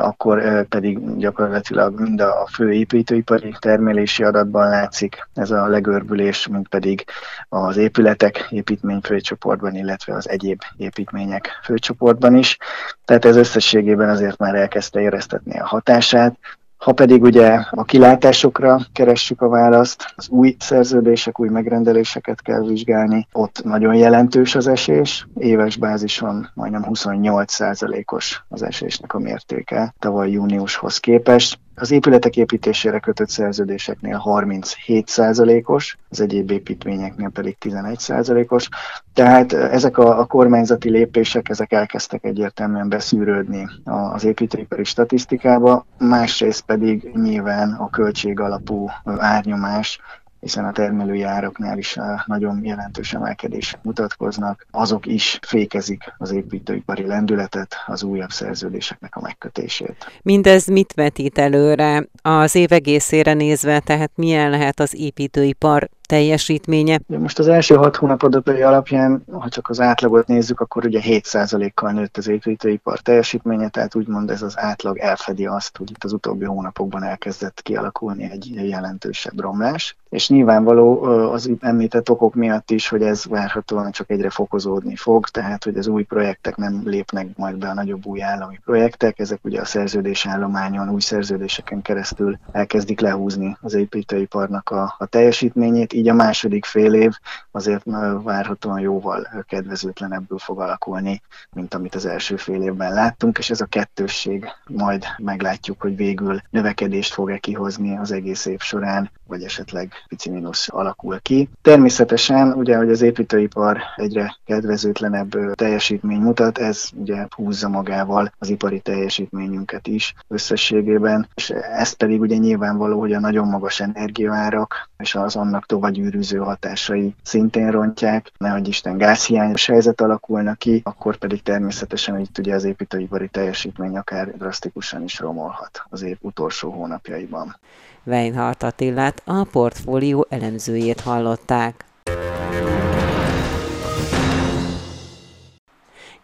akkor 0.00 0.66
pedig 0.68 1.16
gyakorlatilag 1.16 2.00
mind 2.00 2.20
a 2.20 2.48
fő 2.52 2.72
építőipari 2.72 3.54
termelési 3.58 4.22
adatban 4.22 4.68
látszik 4.68 5.19
ez 5.34 5.50
a 5.50 5.66
legörbülés, 5.66 6.46
mint 6.46 6.68
pedig 6.68 7.04
az 7.48 7.76
épületek 7.76 8.46
építmény 8.50 9.00
főcsoportban, 9.00 9.74
illetve 9.74 10.14
az 10.14 10.28
egyéb 10.28 10.60
építmények 10.76 11.48
főcsoportban 11.62 12.34
is. 12.34 12.56
Tehát 13.04 13.24
ez 13.24 13.36
összességében 13.36 14.08
azért 14.08 14.38
már 14.38 14.54
elkezdte 14.54 15.00
éreztetni 15.00 15.58
a 15.58 15.66
hatását, 15.66 16.38
Ha 16.80 16.92
pedig 16.92 17.22
ugye 17.22 17.64
a 17.70 17.84
kilátásokra 17.84 18.78
keressük 18.92 19.40
a 19.40 19.48
választ, 19.48 20.12
az 20.16 20.28
új 20.28 20.56
szerződések, 20.58 21.40
új 21.40 21.48
megrendeléseket 21.48 22.42
kell 22.42 22.60
vizsgálni, 22.60 23.26
ott 23.32 23.64
nagyon 23.64 23.94
jelentős 23.94 24.54
az 24.54 24.66
esés, 24.66 25.26
éves 25.34 25.76
bázison 25.76 26.50
majdnem 26.54 26.84
28%-os 26.88 28.42
az 28.48 28.62
esésnek 28.62 29.14
a 29.14 29.18
mértéke 29.18 29.94
tavaly 29.98 30.30
júniushoz 30.30 30.98
képest. 30.98 31.58
Az 31.74 31.90
épületek 31.90 32.36
építésére 32.36 32.98
kötött 32.98 33.28
szerződéseknél 33.28 34.22
37%-os, 34.24 35.96
az 36.08 36.20
egyéb 36.20 36.50
építményeknél 36.50 37.28
pedig 37.28 37.56
11%-os. 37.60 38.68
Tehát 39.14 39.52
ezek 39.52 39.98
a, 39.98 40.18
a 40.18 40.24
kormányzati 40.24 40.90
lépések, 40.90 41.48
ezek 41.48 41.72
elkezdtek 41.72 42.24
egyértelműen 42.24 42.88
beszűrődni 42.88 43.68
az 43.84 44.24
építőipari 44.24 44.84
statisztikába, 44.84 45.86
másrészt 45.98 46.62
pedig 46.62 47.10
nyilván 47.14 47.72
a 47.72 47.90
költség 47.90 48.40
alapú 48.40 48.88
árnyomás 49.04 50.00
hiszen 50.40 50.64
a 50.64 50.72
termelői 50.72 51.22
áraknál 51.22 51.78
is 51.78 51.96
eh, 51.96 52.04
nagyon 52.26 52.64
jelentős 52.64 53.12
emelkedések 53.12 53.82
mutatkoznak, 53.82 54.66
azok 54.70 55.06
is 55.06 55.38
fékezik 55.42 56.14
az 56.18 56.30
építőipari 56.30 57.06
lendületet, 57.06 57.74
az 57.86 58.02
újabb 58.02 58.30
szerződéseknek 58.30 59.16
a 59.16 59.20
megkötését. 59.20 60.20
Mindez 60.22 60.66
mit 60.66 60.92
vetít 60.92 61.38
előre 61.38 62.06
az 62.22 62.54
év 62.54 62.72
egészére 62.72 63.34
nézve, 63.34 63.80
tehát 63.80 64.10
milyen 64.14 64.50
lehet 64.50 64.80
az 64.80 64.94
építőipar 64.94 65.88
teljesítménye? 66.10 67.00
Most 67.06 67.38
az 67.38 67.48
első 67.48 67.74
hat 67.74 67.96
hónap 67.96 68.22
adatai 68.22 68.62
alapján, 68.62 69.24
ha 69.32 69.48
csak 69.48 69.68
az 69.68 69.80
átlagot 69.80 70.26
nézzük, 70.26 70.60
akkor 70.60 70.84
ugye 70.84 71.00
7%-kal 71.02 71.92
nőtt 71.92 72.16
az 72.16 72.28
építőipar 72.28 72.98
teljesítménye, 72.98 73.68
tehát 73.68 73.94
úgymond 73.94 74.30
ez 74.30 74.42
az 74.42 74.58
átlag 74.58 74.98
elfedi 74.98 75.46
azt, 75.46 75.76
hogy 75.76 75.90
itt 75.90 76.04
az 76.04 76.12
utóbbi 76.12 76.44
hónapokban 76.44 77.02
elkezdett 77.02 77.62
kialakulni 77.62 78.30
egy 78.30 78.68
jelentősebb 78.68 79.40
romlás. 79.40 79.96
És 80.08 80.28
nyilvánvaló 80.28 81.02
az 81.32 81.50
említett 81.60 82.10
okok 82.10 82.34
miatt 82.34 82.70
is, 82.70 82.88
hogy 82.88 83.02
ez 83.02 83.24
várhatóan 83.24 83.90
csak 83.90 84.10
egyre 84.10 84.30
fokozódni 84.30 84.96
fog, 84.96 85.28
tehát 85.28 85.64
hogy 85.64 85.76
az 85.76 85.86
új 85.86 86.02
projektek 86.02 86.56
nem 86.56 86.82
lépnek 86.84 87.26
majd 87.36 87.56
be 87.56 87.68
a 87.68 87.74
nagyobb 87.74 88.06
új 88.06 88.22
állami 88.22 88.58
projektek, 88.64 89.18
ezek 89.18 89.38
ugye 89.42 89.60
a 89.60 89.64
szerződés 89.64 90.26
állományon, 90.26 90.90
új 90.90 91.00
szerződéseken 91.00 91.82
keresztül 91.82 92.38
elkezdik 92.52 93.00
lehúzni 93.00 93.56
az 93.60 93.74
építőiparnak 93.74 94.70
a, 94.70 94.94
a 94.98 95.06
teljesítményét, 95.06 95.92
így 96.00 96.08
a 96.08 96.14
második 96.14 96.64
fél 96.64 96.94
év 96.94 97.12
azért 97.50 97.82
várhatóan 98.22 98.80
jóval 98.80 99.44
kedvezőtlenebből 99.48 100.38
fog 100.38 100.60
alakulni, 100.60 101.22
mint 101.52 101.74
amit 101.74 101.94
az 101.94 102.06
első 102.06 102.36
fél 102.36 102.62
évben 102.62 102.92
láttunk, 102.92 103.38
és 103.38 103.50
ez 103.50 103.60
a 103.60 103.66
kettősség 103.66 104.46
majd 104.66 105.04
meglátjuk, 105.18 105.80
hogy 105.80 105.96
végül 105.96 106.40
növekedést 106.50 107.12
fog-e 107.12 107.38
kihozni 107.38 107.96
az 107.96 108.12
egész 108.12 108.46
év 108.46 108.60
során, 108.60 109.10
vagy 109.30 109.42
esetleg 109.42 109.92
pici 110.08 110.30
mínusz 110.30 110.68
alakul 110.72 111.20
ki. 111.20 111.48
Természetesen, 111.62 112.52
ugye, 112.52 112.76
hogy 112.76 112.90
az 112.90 113.02
építőipar 113.02 113.78
egyre 113.96 114.36
kedvezőtlenebb 114.44 115.54
teljesítmény 115.54 116.20
mutat, 116.20 116.58
ez 116.58 116.88
ugye 116.94 117.26
húzza 117.36 117.68
magával 117.68 118.32
az 118.38 118.48
ipari 118.48 118.80
teljesítményünket 118.80 119.86
is 119.86 120.14
összességében, 120.28 121.28
és 121.34 121.50
ezt 121.50 121.96
pedig 121.96 122.20
ugye 122.20 122.36
nyilvánvaló, 122.36 122.98
hogy 122.98 123.12
a 123.12 123.20
nagyon 123.20 123.48
magas 123.48 123.80
energiaárak 123.80 124.90
és 124.98 125.14
az 125.14 125.36
annak 125.36 125.66
tovább 125.66 125.92
gyűrűző 125.92 126.38
hatásai 126.38 127.14
szintén 127.22 127.70
rontják, 127.70 128.32
nehogy 128.38 128.68
Isten 128.68 128.98
gázhiányos 128.98 129.66
helyzet 129.66 130.00
alakulna 130.00 130.54
ki, 130.54 130.80
akkor 130.84 131.16
pedig 131.16 131.42
természetesen 131.42 132.18
itt 132.18 132.38
ugye 132.38 132.54
az 132.54 132.64
építőipari 132.64 133.28
teljesítmény 133.28 133.96
akár 133.96 134.36
drasztikusan 134.36 135.02
is 135.02 135.18
romolhat 135.18 135.82
az 135.90 136.02
év 136.02 136.16
utolsó 136.20 136.70
hónapjaiban. 136.70 137.56
Weinhardt 138.04 138.62
Attillát, 138.62 139.22
a 139.24 139.44
portfólió 139.44 140.26
elemzőjét 140.28 141.00
hallották. 141.00 141.84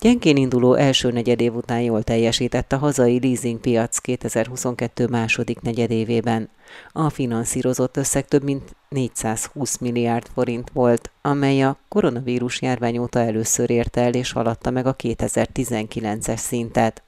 Gyengén 0.01 0.37
induló 0.37 0.75
első 0.75 1.11
negyedév 1.11 1.55
után 1.55 1.81
jól 1.81 2.03
teljesített 2.03 2.73
a 2.73 2.77
hazai 2.77 3.21
leasingpiac 3.21 3.99
2022 3.99 5.07
második 5.07 5.61
negyedévében. 5.61 6.49
A 6.93 7.11
finanszírozott 7.11 7.97
összeg 7.97 8.27
több 8.29 8.43
mint 8.43 8.77
420 8.89 9.79
milliárd 9.79 10.27
forint 10.35 10.71
volt, 10.73 11.11
amely 11.23 11.63
a 11.63 11.79
koronavírus 11.89 12.63
járvány 12.63 12.99
óta 12.99 13.19
először 13.19 13.71
érte 13.71 14.01
el 14.01 14.15
és 14.15 14.33
haladta 14.33 14.71
meg 14.71 14.87
a 14.87 14.97
2019-es 14.97 16.37
szintet. 16.37 17.03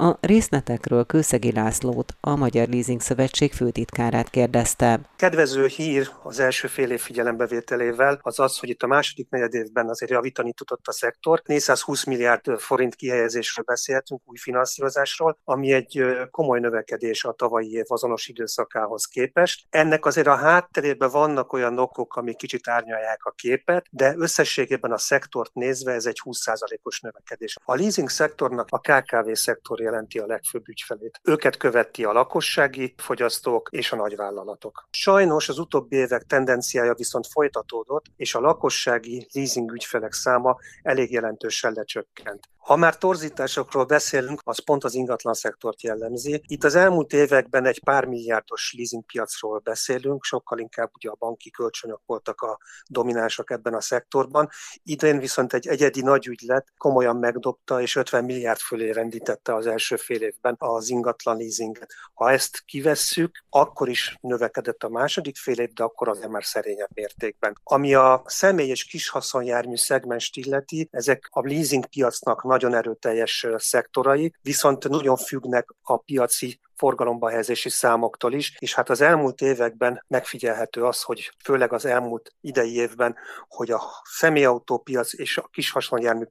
A 0.00 0.18
részletekről 0.20 1.04
Kőszegi 1.04 1.52
Lászlót, 1.52 2.14
a 2.20 2.36
Magyar 2.36 2.68
Leasing 2.68 3.00
Szövetség 3.00 3.52
főtitkárát 3.52 4.30
kérdezte. 4.30 5.00
Kedvező 5.16 5.66
hír 5.66 6.10
az 6.22 6.38
első 6.38 6.68
fél 6.68 6.90
év 6.90 7.00
figyelembevételével 7.00 8.18
az 8.22 8.38
az, 8.38 8.58
hogy 8.58 8.68
itt 8.68 8.82
a 8.82 8.86
második 8.86 9.28
negyed 9.30 9.54
évben 9.54 9.88
azért 9.88 10.10
javítani 10.10 10.52
tudott 10.52 10.86
a 10.86 10.92
szektor. 10.92 11.42
420 11.44 12.04
milliárd 12.04 12.58
forint 12.58 12.94
kihelyezésről 12.94 13.64
beszéltünk, 13.64 14.20
új 14.24 14.36
finanszírozásról, 14.36 15.38
ami 15.44 15.72
egy 15.72 16.04
komoly 16.30 16.60
növekedés 16.60 17.24
a 17.24 17.32
tavalyi 17.32 17.72
év 17.72 17.84
azonos 17.86 18.28
időszakához 18.28 19.04
képest. 19.04 19.66
Ennek 19.70 20.06
azért 20.06 20.26
a 20.26 20.36
hátterében 20.36 21.10
vannak 21.10 21.52
olyan 21.52 21.78
okok, 21.78 22.16
amik 22.16 22.36
kicsit 22.36 22.68
árnyalják 22.68 23.24
a 23.24 23.30
képet, 23.30 23.86
de 23.90 24.14
összességében 24.16 24.92
a 24.92 24.98
szektort 24.98 25.54
nézve 25.54 25.92
ez 25.92 26.06
egy 26.06 26.20
20%-os 26.24 27.00
növekedés. 27.00 27.56
A 27.64 27.74
leasing 27.74 28.08
szektornak 28.08 28.66
a 28.70 28.78
KKV 28.78 29.32
szektor 29.32 29.88
jelenti 29.90 30.18
a 30.18 30.26
legfőbb 30.26 30.68
ügyfelét. 30.68 31.20
Őket 31.22 31.56
követi 31.56 32.04
a 32.04 32.12
lakossági 32.12 32.94
fogyasztók 32.96 33.68
és 33.70 33.92
a 33.92 33.96
nagyvállalatok. 33.96 34.88
Sajnos 34.90 35.48
az 35.48 35.58
utóbbi 35.58 35.96
évek 35.96 36.22
tendenciája 36.22 36.94
viszont 36.94 37.26
folytatódott, 37.26 38.04
és 38.16 38.34
a 38.34 38.40
lakossági 38.40 39.26
leasing 39.32 39.72
ügyfelek 39.72 40.12
száma 40.12 40.56
elég 40.82 41.12
jelentősen 41.12 41.72
lecsökkent. 41.72 42.48
Ha 42.60 42.76
már 42.76 42.98
torzításokról 42.98 43.84
beszélünk, 43.84 44.40
az 44.44 44.64
pont 44.64 44.84
az 44.84 44.94
ingatlan 44.94 45.34
szektort 45.34 45.82
jellemzi. 45.82 46.42
Itt 46.46 46.64
az 46.64 46.74
elmúlt 46.74 47.12
években 47.12 47.64
egy 47.64 47.82
pár 47.84 48.04
milliárdos 48.04 48.74
leasingpiacról 48.76 49.58
beszélünk, 49.58 50.24
sokkal 50.24 50.58
inkább 50.58 50.90
ugye 50.94 51.10
a 51.10 51.16
banki 51.18 51.50
kölcsönök 51.50 52.00
voltak 52.06 52.40
a 52.40 52.58
dominánsak 52.86 53.50
ebben 53.50 53.74
a 53.74 53.80
szektorban. 53.80 54.48
Idén 54.82 55.18
viszont 55.18 55.52
egy 55.52 55.66
egyedi 55.66 56.00
nagy 56.00 56.26
ügylet 56.26 56.66
komolyan 56.76 57.16
megdobta, 57.16 57.80
és 57.80 57.96
50 57.96 58.24
milliárd 58.24 58.58
fölé 58.58 58.90
rendítette 58.90 59.54
az 59.54 59.66
első 59.66 59.79
fél 59.96 60.22
évben 60.22 60.54
az 60.58 60.88
ingatlan 60.88 61.36
leasinget. 61.36 61.92
Ha 62.14 62.30
ezt 62.30 62.62
kivesszük, 62.64 63.44
akkor 63.48 63.88
is 63.88 64.16
növekedett 64.20 64.82
a 64.82 64.88
második 64.88 65.36
fél 65.36 65.58
év, 65.58 65.72
de 65.72 65.82
akkor 65.82 66.08
azért 66.08 66.30
már 66.30 66.44
szerényebb 66.44 66.90
mértékben. 66.94 67.60
Ami 67.62 67.94
a 67.94 68.22
személy 68.26 68.68
és 68.68 68.84
kis 68.84 69.08
haszonjármű 69.08 69.76
szegmens 69.76 70.30
illeti, 70.34 70.88
ezek 70.90 71.28
a 71.30 71.46
leasing 71.46 71.86
piacnak 71.86 72.44
nagyon 72.44 72.74
erőteljes 72.74 73.46
szektorai, 73.56 74.34
viszont 74.42 74.88
nagyon 74.88 75.16
függnek 75.16 75.74
a 75.82 75.96
piaci 75.96 76.60
forgalomba 76.80 77.28
helyezési 77.28 77.68
számoktól 77.68 78.32
is, 78.32 78.56
és 78.58 78.74
hát 78.74 78.90
az 78.90 79.00
elmúlt 79.00 79.40
években 79.40 80.04
megfigyelhető 80.08 80.84
az, 80.84 81.02
hogy 81.02 81.32
főleg 81.44 81.72
az 81.72 81.84
elmúlt 81.84 82.32
idei 82.40 82.74
évben, 82.74 83.16
hogy 83.48 83.70
a 83.70 83.82
személyautópiac 84.04 85.12
és 85.12 85.38
a 85.38 85.48
kis 85.52 85.74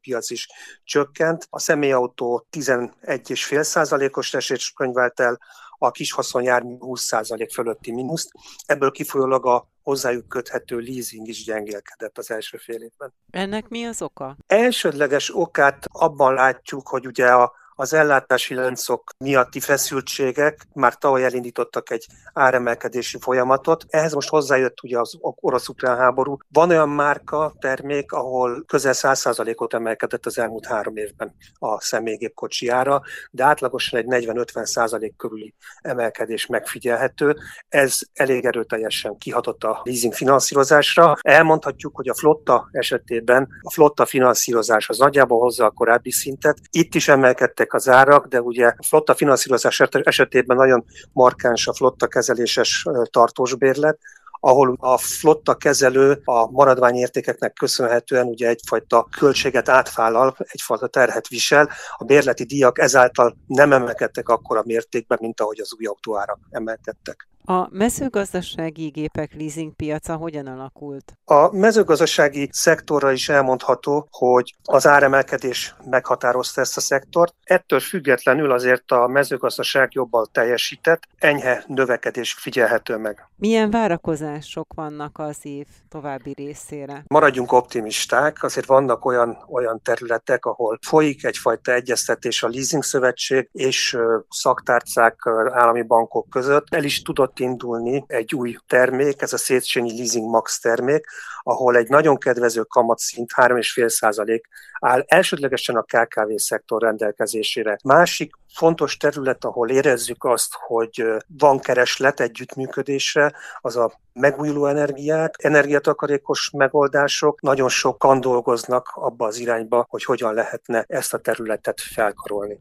piac 0.02 0.30
is 0.30 0.48
csökkent. 0.84 1.48
A 1.50 1.60
személyautó 1.60 2.48
11,5 2.52 3.64
százalékos 3.64 4.34
esést 4.34 4.76
könyvelt 4.76 5.20
el, 5.20 5.40
a 5.82 5.92
kis 5.92 6.12
haszonjármű 6.12 6.76
20% 6.80 7.50
fölötti 7.54 7.92
mínuszt. 7.92 8.32
Ebből 8.66 8.92
kifolyólag 8.92 9.46
a 9.46 9.68
hozzájuk 9.84 10.28
köthető 10.28 10.78
leasing 10.80 11.28
is 11.28 11.44
gyengélkedett 11.44 12.18
az 12.18 12.32
első 12.32 12.58
fél 12.58 12.82
évben. 12.82 13.14
Ennek 13.32 13.68
mi 13.68 13.86
az 13.86 14.02
oka? 14.02 14.38
Elsődleges 14.48 15.36
okát 15.36 15.86
abban 15.92 16.34
látjuk, 16.34 16.88
hogy 16.88 17.08
ugye 17.08 17.28
a 17.28 17.54
az 17.80 17.94
ellátási 17.94 18.54
láncok 18.54 19.12
miatti 19.18 19.60
feszültségek 19.60 20.68
már 20.74 20.96
tavaly 20.96 21.24
elindítottak 21.24 21.92
egy 21.92 22.06
áremelkedési 22.34 23.18
folyamatot. 23.22 23.86
Ehhez 23.90 24.14
most 24.14 24.30
hozzájött 24.30 24.84
ugye 24.84 25.00
az 25.00 25.18
orosz-ukrán 25.22 25.98
háború. 25.98 26.38
Van 26.48 26.70
olyan 26.70 26.90
márka, 26.90 27.54
termék, 27.60 28.12
ahol 28.12 28.64
közel 28.68 28.94
100%-ot 28.96 29.74
emelkedett 29.74 30.26
az 30.26 30.38
elmúlt 30.38 30.66
három 30.66 30.96
évben 30.96 31.36
a 31.60 31.82
személygépkocsi 31.82 32.68
ára, 32.68 33.02
de 33.32 33.44
átlagosan 33.44 34.00
egy 34.00 34.26
40-50% 34.26 35.12
körüli 35.18 35.54
emelkedés 35.82 36.46
megfigyelhető. 36.46 37.36
Ez 37.70 37.98
elég 38.14 38.46
erőteljesen 38.46 39.18
kihatott 39.18 39.64
a 39.64 39.82
leasing 39.84 40.14
finanszírozásra. 40.14 41.16
Elmondhatjuk, 41.22 41.96
hogy 41.96 42.10
a 42.10 42.16
flotta 42.16 42.70
esetében 42.72 43.48
a 43.62 43.72
flotta 43.72 44.06
finanszírozás 44.06 44.90
az 44.90 44.98
nagyjából 44.98 45.40
hozza 45.40 45.66
a 45.66 45.72
korábbi 45.72 46.12
szintet. 46.12 46.58
Itt 46.70 46.96
is 46.96 47.08
emelkedtek 47.08 47.68
emelkedtek 47.70 47.74
az 47.74 47.90
árak, 47.90 48.28
de 48.28 48.42
ugye 48.42 48.68
a 48.68 48.84
flotta 48.84 49.16
finanszírozás 49.16 49.80
esetében 49.80 50.58
nagyon 50.58 50.86
markáns 51.14 51.68
a 51.68 51.74
flotta 51.74 52.08
kezeléses 52.08 52.86
tartós 53.12 53.56
bérlet, 53.56 54.00
ahol 54.42 54.76
a 54.80 54.98
flotta 54.98 55.56
kezelő 55.56 56.22
a 56.26 56.52
maradványértékeknek 56.52 57.54
köszönhetően 57.54 58.28
ugye 58.28 58.48
egyfajta 58.48 59.08
költséget 59.18 59.70
átvállal, 59.70 60.36
egyfajta 60.38 60.88
terhet 60.88 61.28
visel, 61.28 61.70
a 61.98 62.04
bérleti 62.04 62.44
díjak 62.44 62.80
ezáltal 62.80 63.38
nem 63.48 63.74
emelkedtek 63.74 64.30
akkora 64.30 64.64
mértékben, 64.66 65.18
mint 65.22 65.42
ahogy 65.42 65.60
az 65.60 65.74
új 65.80 65.86
autóárak 65.86 66.40
emelkedtek. 66.52 67.28
A 67.52 67.68
mezőgazdasági 67.72 68.88
gépek 68.88 69.34
leasing 69.34 69.76
piaca 69.76 70.16
hogyan 70.16 70.48
alakult? 70.48 71.18
A 71.26 71.56
mezőgazdasági 71.56 72.50
szektorra 72.52 73.12
is 73.12 73.30
elmondható, 73.30 74.08
hogy 74.12 74.56
az 74.64 74.88
áremelkedés 74.88 75.76
meghatározta 75.86 76.62
ezt 76.62 76.78
a 76.78 76.82
szektort. 76.82 77.36
Ettől 77.44 77.80
függetlenül 77.80 78.52
azért 78.52 78.92
a 78.92 79.08
mezőgazdaság 79.08 79.90
jobban 79.92 80.28
teljesített, 80.32 81.04
enyhe 81.18 81.64
növekedés 81.68 82.34
figyelhető 82.34 82.98
meg. 82.98 83.29
Milyen 83.40 83.70
várakozások 83.70 84.74
vannak 84.76 85.18
az 85.20 85.38
év 85.42 85.66
további 85.90 86.34
részére? 86.36 87.04
Maradjunk 87.08 87.52
optimisták, 87.52 88.44
azért 88.44 88.66
vannak 88.66 89.06
olyan, 89.06 89.38
olyan 89.50 89.82
területek, 89.84 90.46
ahol 90.46 90.80
folyik 90.82 91.24
egyfajta 91.24 91.74
egyeztetés 91.74 92.44
a 92.44 92.48
leasing 92.48 92.84
szövetség 92.84 93.50
és 93.52 93.98
szaktárcák 94.30 95.16
állami 95.52 95.82
bankok 95.82 96.30
között. 96.30 96.66
El 96.70 96.84
is 96.84 97.02
tudott 97.02 97.40
indulni 97.40 98.04
egy 98.08 98.36
új 98.36 98.56
termék, 98.68 99.22
ez 99.22 99.34
a 99.34 99.38
Széchenyi 99.38 99.98
Leasing 99.98 100.30
Max 100.30 100.60
termék, 100.60 101.06
ahol 101.44 101.76
egy 101.76 101.90
nagyon 101.90 102.18
kedvező 102.18 102.62
kamatszint 102.62 103.32
3,5% 103.36 104.42
áll 104.80 105.04
elsődlegesen 105.08 105.76
a 105.76 105.82
KKV 105.82 106.36
szektor 106.36 106.82
rendelkezésére. 106.82 107.78
Másik 107.84 108.32
fontos 108.54 108.98
terület, 108.98 109.46
ahol 109.46 109.70
érezzük 109.70 110.24
azt, 110.24 110.54
hogy 110.68 111.04
van 111.28 111.60
kereslet 111.60 112.20
együttműködésre, 112.20 113.34
az 113.60 113.76
a 113.76 113.92
megújuló 114.14 114.66
energiák, 114.66 115.36
energiatakarékos 115.38 116.50
megoldások. 116.54 117.42
Nagyon 117.42 117.70
sokan 117.70 118.22
dolgoznak 118.22 118.92
abba 118.96 119.26
az 119.26 119.38
irányba, 119.38 119.86
hogy 119.90 120.04
hogyan 120.04 120.34
lehetne 120.34 120.86
ezt 120.88 121.14
a 121.14 121.18
területet 121.18 121.82
felkarolni. 121.82 122.60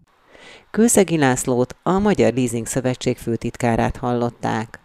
Kőszegi 0.71 1.19
Lászlót, 1.19 1.77
a 1.83 1.99
Magyar 1.99 2.33
Leasing 2.33 2.67
Szövetség 2.67 3.19
főtitkárát 3.19 3.97
hallották. 3.97 4.81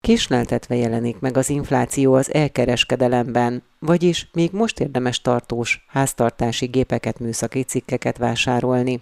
Késleltetve 0.00 0.76
jelenik 0.76 1.18
meg 1.18 1.36
az 1.36 1.50
infláció 1.50 2.14
az 2.14 2.34
elkereskedelemben, 2.34 3.62
vagyis 3.78 4.28
még 4.32 4.50
most 4.52 4.80
érdemes 4.80 5.20
tartós 5.20 5.84
háztartási 5.88 6.66
gépeket, 6.66 7.18
műszaki 7.18 7.62
cikkeket 7.62 8.18
vásárolni. 8.18 9.00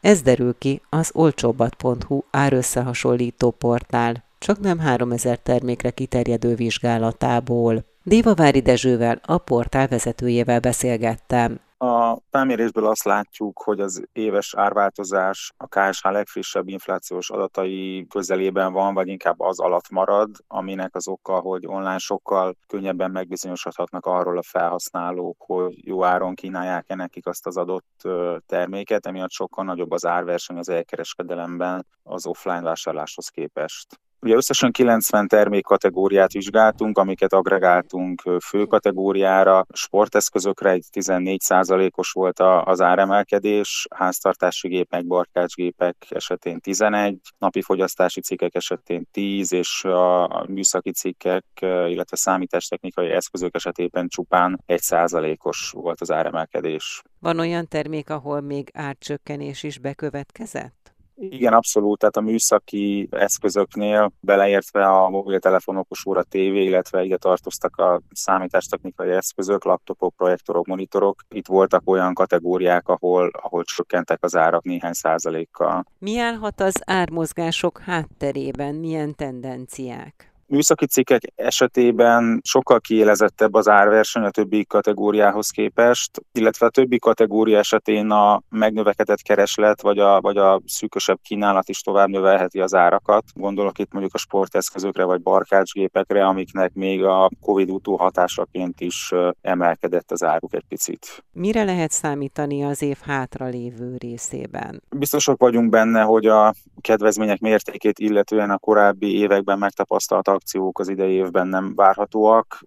Ez 0.00 0.22
derül 0.22 0.54
ki 0.58 0.80
az 0.88 1.10
olcsóbbat.hu 1.14 2.22
árösszehasonlító 2.30 3.50
portál, 3.50 4.24
csak 4.38 4.60
nem 4.60 4.78
3000 4.78 5.38
termékre 5.38 5.90
kiterjedő 5.90 6.54
vizsgálatából. 6.54 7.84
Dévavári 8.02 8.60
Dezsővel, 8.60 9.20
a 9.22 9.38
portál 9.38 9.88
vezetőjével 9.88 10.60
beszélgettem. 10.60 11.60
A 11.80 12.18
felmérésből 12.30 12.86
azt 12.86 13.04
látjuk, 13.04 13.62
hogy 13.62 13.80
az 13.80 14.04
éves 14.12 14.54
árváltozás 14.56 15.52
a 15.56 15.66
KSH 15.66 16.10
legfrissebb 16.10 16.68
inflációs 16.68 17.30
adatai 17.30 18.06
közelében 18.06 18.72
van, 18.72 18.94
vagy 18.94 19.08
inkább 19.08 19.40
az 19.40 19.60
alatt 19.60 19.88
marad, 19.88 20.30
aminek 20.46 20.94
az 20.94 21.08
oka, 21.08 21.38
hogy 21.40 21.66
online 21.66 21.98
sokkal 21.98 22.56
könnyebben 22.66 23.10
megbizonyosodhatnak 23.10 24.06
arról 24.06 24.38
a 24.38 24.42
felhasználók, 24.42 25.42
hogy 25.46 25.86
jó 25.86 26.04
áron 26.04 26.34
kínálják-e 26.34 26.94
nekik 26.94 27.26
azt 27.26 27.46
az 27.46 27.56
adott 27.56 28.08
terméket, 28.46 29.06
emiatt 29.06 29.30
sokkal 29.30 29.64
nagyobb 29.64 29.90
az 29.90 30.06
árverseny 30.06 30.56
az 30.56 30.68
elkereskedelemben 30.68 31.86
az 32.02 32.26
offline 32.26 32.60
vásárláshoz 32.62 33.28
képest. 33.28 34.00
Ugye 34.20 34.34
összesen 34.34 34.70
90 34.70 35.28
termék 35.28 35.64
kategóriát 35.64 36.32
vizsgáltunk, 36.32 36.98
amiket 36.98 37.32
agregáltunk 37.32 38.22
fő 38.44 38.64
kategóriára. 38.64 39.66
Sporteszközökre 39.72 40.70
egy 40.70 40.84
14%-os 40.92 42.10
volt 42.12 42.40
az 42.40 42.80
áremelkedés, 42.80 43.86
háztartási 43.94 44.68
gépek, 44.68 45.06
barkácsgépek 45.06 46.06
esetén 46.08 46.60
11, 46.60 47.18
napi 47.38 47.62
fogyasztási 47.62 48.20
cikkek 48.20 48.54
esetén 48.54 49.06
10, 49.10 49.52
és 49.52 49.84
a 49.84 50.44
műszaki 50.48 50.92
cikkek, 50.92 51.44
illetve 51.60 52.16
számítástechnikai 52.16 53.08
eszközök 53.08 53.54
esetében 53.54 54.08
csupán 54.08 54.62
1%-os 54.66 55.70
volt 55.70 56.00
az 56.00 56.10
áremelkedés. 56.10 57.02
Van 57.20 57.38
olyan 57.38 57.68
termék, 57.68 58.10
ahol 58.10 58.40
még 58.40 58.70
árcsökkenés 58.72 59.62
is 59.62 59.78
bekövetkezett? 59.78 60.77
Igen, 61.20 61.52
abszolút, 61.52 61.98
tehát 61.98 62.16
a 62.16 62.20
műszaki 62.20 63.08
eszközöknél 63.10 64.12
beleértve 64.20 64.86
a 64.86 65.08
mobiltelefon, 65.08 65.76
okosóra, 65.76 66.22
tévé, 66.22 66.64
illetve 66.64 67.04
ide 67.04 67.16
tartoztak 67.16 67.76
a 67.76 68.00
számítástechnikai 68.10 69.10
eszközök, 69.10 69.64
laptopok, 69.64 70.14
projektorok, 70.16 70.66
monitorok. 70.66 71.22
Itt 71.28 71.46
voltak 71.46 71.82
olyan 71.84 72.14
kategóriák, 72.14 72.88
ahol, 72.88 73.30
ahol 73.42 73.64
csökkentek 73.64 74.24
az 74.24 74.36
árak 74.36 74.64
néhány 74.64 74.92
százalékkal. 74.92 75.84
Milyen 75.98 76.36
hat 76.36 76.60
az 76.60 76.82
ármozgások 76.84 77.78
hátterében, 77.78 78.74
milyen 78.74 79.14
tendenciák? 79.14 80.32
Műszaki 80.48 80.86
cikkek 80.86 81.22
esetében 81.34 82.40
sokkal 82.44 82.80
kiélezettebb 82.80 83.54
az 83.54 83.68
árverseny 83.68 84.22
a 84.22 84.30
többi 84.30 84.64
kategóriához 84.64 85.50
képest, 85.50 86.22
illetve 86.32 86.66
a 86.66 86.70
többi 86.70 86.98
kategória 86.98 87.58
esetén 87.58 88.10
a 88.10 88.42
megnövekedett 88.48 89.20
kereslet 89.20 89.82
vagy 89.82 89.98
a, 89.98 90.20
vagy 90.20 90.36
a 90.36 90.60
szűkösebb 90.66 91.18
kínálat 91.22 91.68
is 91.68 91.80
tovább 91.80 92.08
növelheti 92.08 92.60
az 92.60 92.74
árakat. 92.74 93.24
Gondolok 93.34 93.78
itt 93.78 93.92
mondjuk 93.92 94.14
a 94.14 94.18
sporteszközökre 94.18 95.04
vagy 95.04 95.22
barkácsgépekre, 95.22 96.26
amiknek 96.26 96.72
még 96.74 97.04
a 97.04 97.30
Covid 97.40 97.70
utó 97.70 97.96
hatásaként 97.96 98.80
is 98.80 99.12
emelkedett 99.40 100.10
az 100.10 100.24
áruk 100.24 100.54
egy 100.54 100.64
picit. 100.68 101.24
Mire 101.32 101.64
lehet 101.64 101.90
számítani 101.90 102.64
az 102.64 102.82
év 102.82 102.98
hátra 103.02 103.46
lévő 103.46 103.96
részében? 103.98 104.82
Biztosak 104.96 105.40
vagyunk 105.40 105.70
benne, 105.70 106.02
hogy 106.02 106.26
a 106.26 106.54
kedvezmények 106.80 107.40
mértékét 107.40 107.98
illetően 107.98 108.50
a 108.50 108.58
korábbi 108.58 109.18
években 109.18 109.58
megtapasztalt 109.58 110.28
akciók 110.38 110.78
az 110.78 110.88
idei 110.88 111.12
évben 111.12 111.46
nem 111.46 111.74
várhatóak, 111.74 112.60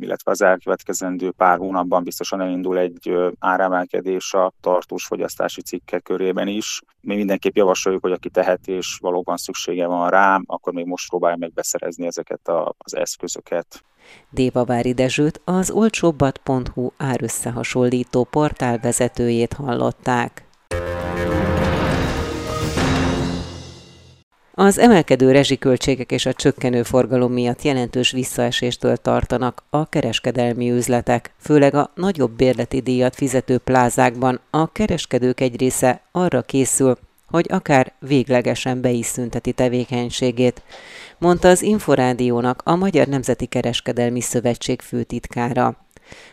illetve 0.00 0.30
az 0.30 0.42
elkövetkezendő 0.42 1.30
pár 1.30 1.58
hónapban 1.58 2.04
biztosan 2.04 2.40
elindul 2.40 2.78
egy 2.78 3.12
áremelkedés 3.38 4.34
a 4.34 4.52
tartós 4.60 5.04
fogyasztási 5.04 5.62
cikkek 5.62 6.02
körében 6.02 6.48
is. 6.48 6.82
Mi 7.00 7.16
mindenképp 7.16 7.56
javasoljuk, 7.56 8.02
hogy 8.02 8.12
aki 8.12 8.30
teheti 8.30 8.72
és 8.72 8.98
valóban 9.00 9.36
szüksége 9.36 9.86
van 9.86 10.10
rá, 10.10 10.40
akkor 10.46 10.72
még 10.72 10.86
most 10.86 11.08
próbálja 11.08 11.36
meg 11.36 11.52
beszerezni 11.52 12.06
ezeket 12.06 12.50
az 12.78 12.96
eszközöket. 12.96 13.84
Dévavári 14.30 14.92
Dezsőt 14.92 15.40
az 15.44 15.70
olcsóbbat.hu 15.70 16.90
árösszehasonlító 16.96 18.24
portál 18.24 18.78
vezetőjét 18.78 19.52
hallották. 19.52 20.47
Az 24.60 24.78
emelkedő 24.78 25.32
rezsiköltségek 25.32 26.12
és 26.12 26.26
a 26.26 26.32
csökkenő 26.32 26.82
forgalom 26.82 27.32
miatt 27.32 27.62
jelentős 27.62 28.10
visszaeséstől 28.10 28.96
tartanak 28.96 29.62
a 29.70 29.88
kereskedelmi 29.88 30.70
üzletek, 30.70 31.34
főleg 31.40 31.74
a 31.74 31.90
nagyobb 31.94 32.30
bérleti 32.30 32.80
díjat 32.80 33.14
fizető 33.14 33.58
plázákban 33.58 34.40
a 34.50 34.72
kereskedők 34.72 35.40
egy 35.40 35.60
része 35.60 36.02
arra 36.12 36.42
készül, 36.42 36.98
hogy 37.26 37.46
akár 37.50 37.92
véglegesen 37.98 38.80
be 38.80 38.90
is 38.90 39.06
szünteti 39.06 39.52
tevékenységét, 39.52 40.62
mondta 41.18 41.48
az 41.48 41.62
Inforádiónak 41.62 42.62
a 42.64 42.76
Magyar 42.76 43.06
Nemzeti 43.06 43.46
Kereskedelmi 43.46 44.20
Szövetség 44.20 44.80
főtitkára. 44.80 45.76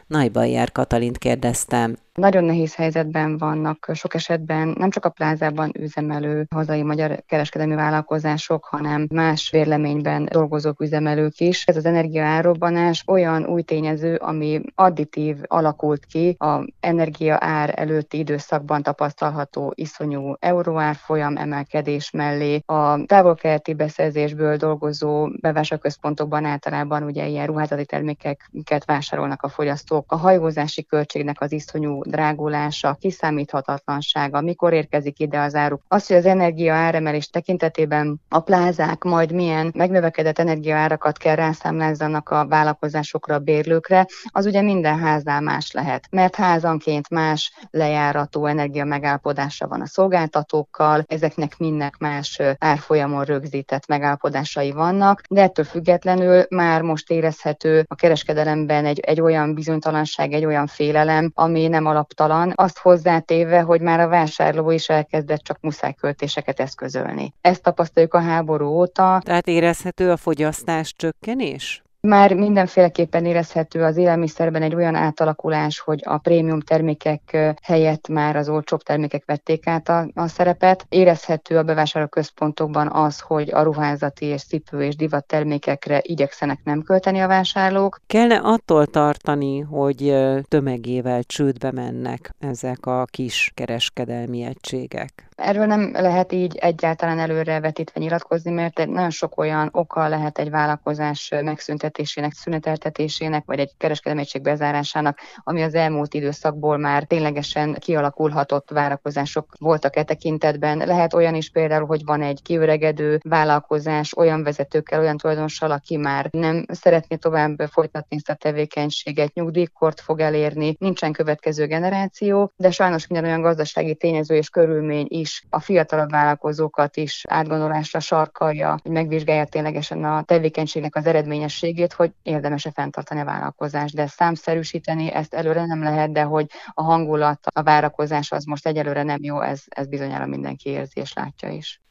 Najbajjár 0.07 0.71
Katalint 0.71 1.17
kérdeztem. 1.17 1.95
Nagyon 2.15 2.43
nehéz 2.43 2.75
helyzetben 2.75 3.37
vannak 3.37 3.89
sok 3.93 4.13
esetben 4.13 4.75
nem 4.77 4.89
csak 4.89 5.05
a 5.05 5.09
plázában 5.09 5.71
üzemelő 5.79 6.47
hazai 6.55 6.83
magyar 6.83 7.23
kereskedelmi 7.27 7.75
vállalkozások, 7.75 8.65
hanem 8.65 9.07
más 9.13 9.49
vérleményben 9.51 10.25
dolgozók 10.31 10.81
üzemelők 10.81 11.39
is. 11.39 11.63
Ez 11.65 11.77
az 11.77 11.85
energiaárobbanás 11.85 13.03
olyan 13.07 13.45
új 13.45 13.61
tényező, 13.61 14.15
ami 14.15 14.61
additív 14.75 15.37
alakult 15.43 16.05
ki 16.05 16.35
a 16.39 16.65
energia 16.79 17.37
ár 17.39 17.73
előtti 17.75 18.17
időszakban 18.17 18.83
tapasztalható 18.83 19.73
iszonyú 19.75 20.33
euróárfolyam 20.39 21.37
emelkedés 21.37 22.11
mellé. 22.11 22.61
A 22.65 23.05
távol-keleti 23.05 23.73
beszerzésből 23.73 24.57
dolgozó 24.57 25.29
bevásárlóközpontokban 25.41 26.45
általában 26.45 27.03
ugye 27.03 27.27
ilyen 27.27 27.45
ruházati 27.45 27.85
termékeket 27.85 28.85
vásárolnak 28.85 29.43
a 29.43 29.49
fogyasztók. 29.49 30.11
A 30.11 30.15
hajózási 30.15 30.85
költségnek 30.85 31.41
az 31.41 31.51
iszonyú 31.51 32.03
drágulása, 32.05 32.97
kiszámíthatatlansága, 32.99 34.41
mikor 34.41 34.73
érkezik 34.73 35.19
ide 35.19 35.39
az 35.39 35.55
áruk. 35.55 35.81
Az, 35.87 36.07
hogy 36.07 36.17
az 36.17 36.25
energia 36.25 36.73
áremelés 36.73 37.29
tekintetében 37.29 38.21
a 38.29 38.39
plázák 38.39 39.03
majd 39.03 39.31
milyen 39.31 39.71
megnövekedett 39.75 40.39
energiaárakat 40.39 41.17
kell 41.17 41.35
rászámlázzanak 41.35 42.29
a 42.29 42.47
vállalkozásokra, 42.47 43.35
a 43.35 43.39
bérlőkre, 43.39 44.07
az 44.25 44.45
ugye 44.45 44.61
minden 44.61 44.99
háznál 44.99 45.41
más 45.41 45.71
lehet. 45.71 46.07
Mert 46.11 46.35
házanként 46.35 47.09
más 47.09 47.53
lejárató 47.69 48.45
energia 48.45 48.85
megállapodása 48.85 49.67
van 49.67 49.81
a 49.81 49.85
szolgáltatókkal, 49.85 51.03
ezeknek 51.07 51.57
mindnek 51.57 51.97
más 51.97 52.41
árfolyamon 52.57 53.23
rögzített 53.23 53.87
megállapodásai 53.87 54.71
vannak, 54.71 55.21
de 55.29 55.41
ettől 55.41 55.65
függetlenül 55.65 56.45
már 56.49 56.81
most 56.81 57.11
érezhető 57.11 57.85
a 57.87 57.95
kereskedelemben 57.95 58.85
egy, 58.85 58.99
egy 58.99 59.21
olyan 59.21 59.53
bizonytalanság, 59.53 60.33
egy 60.33 60.45
olyan 60.45 60.67
félelem, 60.67 61.31
ami 61.33 61.67
nem 61.67 61.85
alaptalan, 61.95 62.53
azt 62.55 62.77
hozzátéve, 62.77 63.61
hogy 63.61 63.81
már 63.81 63.99
a 63.99 64.07
vásárló 64.07 64.71
is 64.71 64.89
elkezdett 64.89 65.39
csak 65.39 65.57
muszájköltéseket 65.61 66.59
eszközölni. 66.59 67.33
Ezt 67.41 67.63
tapasztaljuk 67.63 68.13
a 68.13 68.19
háború 68.19 68.67
óta. 68.67 69.21
Tehát 69.23 69.47
érezhető 69.47 70.11
a 70.11 70.17
fogyasztás 70.17 70.93
csökkenés? 70.95 71.84
Már 72.05 72.33
mindenféleképpen 72.33 73.25
érezhető 73.25 73.83
az 73.83 73.97
élelmiszerben 73.97 74.61
egy 74.61 74.75
olyan 74.75 74.95
átalakulás, 74.95 75.79
hogy 75.79 76.01
a 76.03 76.17
prémium 76.17 76.59
termékek 76.59 77.37
helyett 77.61 78.07
már 78.07 78.35
az 78.35 78.49
olcsóbb 78.49 78.81
termékek 78.81 79.23
vették 79.25 79.67
át 79.67 79.89
a, 79.89 80.07
a 80.13 80.27
szerepet. 80.27 80.85
Érezhető 80.89 81.57
a 81.57 81.63
bevásárlóközpontokban 81.63 82.91
az, 82.91 83.19
hogy 83.19 83.51
a 83.51 83.61
ruházati 83.61 84.25
és 84.25 84.43
cipő 84.43 84.83
és 84.83 84.95
divat 84.95 85.25
termékekre 85.25 85.99
igyekszenek 86.01 86.59
nem 86.63 86.81
költeni 86.81 87.19
a 87.19 87.27
vásárlók. 87.27 87.99
Kellene 88.07 88.39
attól 88.39 88.85
tartani, 88.85 89.59
hogy 89.59 90.15
tömegével 90.47 91.23
csődbe 91.23 91.71
mennek 91.71 92.33
ezek 92.39 92.85
a 92.85 93.05
kis 93.05 93.51
kereskedelmi 93.53 94.43
egységek? 94.43 95.29
Erről 95.35 95.65
nem 95.65 95.91
lehet 95.93 96.31
így 96.31 96.55
egyáltalán 96.55 97.19
előre 97.19 97.59
vetítve 97.59 97.99
nyilatkozni, 97.99 98.51
mert 98.51 98.85
nagyon 98.85 99.09
sok 99.09 99.37
olyan 99.37 99.69
oka 99.71 100.07
lehet 100.07 100.37
egy 100.37 100.49
vállalkozás 100.49 101.31
megszüntetésének, 101.41 102.33
szüneteltetésének, 102.33 103.45
vagy 103.45 103.59
egy 103.59 103.71
kereskedelmi 103.77 104.21
egység 104.21 104.41
bezárásának, 104.41 105.19
ami 105.43 105.63
az 105.63 105.73
elmúlt 105.73 106.13
időszakból 106.13 106.77
már 106.77 107.03
ténylegesen 107.03 107.73
kialakulhatott 107.79 108.69
várakozások 108.69 109.55
voltak 109.59 109.95
e 109.95 110.03
tekintetben. 110.03 110.77
Lehet 110.77 111.13
olyan 111.13 111.35
is 111.35 111.49
például, 111.49 111.85
hogy 111.85 112.01
van 112.05 112.21
egy 112.21 112.41
kiöregedő 112.41 113.19
vállalkozás 113.23 114.17
olyan 114.17 114.43
vezetőkkel, 114.43 114.99
olyan 114.99 115.17
tulajdonossal, 115.17 115.71
aki 115.71 115.97
már 115.97 116.27
nem 116.31 116.65
szeretné 116.67 117.15
tovább 117.15 117.59
folytatni 117.71 118.15
ezt 118.15 118.29
a 118.29 118.33
tevékenységet, 118.33 119.33
nyugdíjkort 119.33 120.01
fog 120.01 120.19
elérni, 120.19 120.75
nincsen 120.79 121.11
következő 121.11 121.65
generáció, 121.65 122.51
de 122.55 122.71
sajnos 122.71 123.07
minden 123.07 123.29
olyan 123.29 123.41
gazdasági 123.41 123.95
tényező 123.95 124.35
és 124.35 124.49
körülmény 124.49 125.05
is 125.09 125.24
is 125.25 125.45
a 125.49 125.59
fiatalabb 125.59 126.09
vállalkozókat 126.09 126.97
is 126.97 127.23
átgondolásra 127.27 127.99
sarkalja, 127.99 128.77
hogy 128.81 128.91
megvizsgálja 128.91 129.45
ténylegesen 129.45 130.03
a 130.03 130.23
tevékenységnek 130.23 130.95
az 130.95 131.05
eredményességét, 131.05 131.93
hogy 131.93 132.11
érdemes-e 132.23 132.71
fenntartani 132.71 133.19
a 133.19 133.25
vállalkozást. 133.25 133.95
De 133.95 134.07
számszerűsíteni 134.07 135.11
ezt 135.11 135.33
előre 135.33 135.65
nem 135.65 135.83
lehet, 135.83 136.11
de 136.11 136.23
hogy 136.23 136.45
a 136.73 136.83
hangulat, 136.83 137.39
a 137.53 137.63
várakozás 137.63 138.31
az 138.31 138.43
most 138.43 138.67
egyelőre 138.67 139.03
nem 139.03 139.23
jó, 139.23 139.41
ez, 139.41 139.63
ez 139.65 139.87
bizonyára 139.87 140.25
mindenki 140.25 140.69
érzi 140.69 140.99
és 140.99 141.13
látja 141.13 141.49
is. 141.49 141.81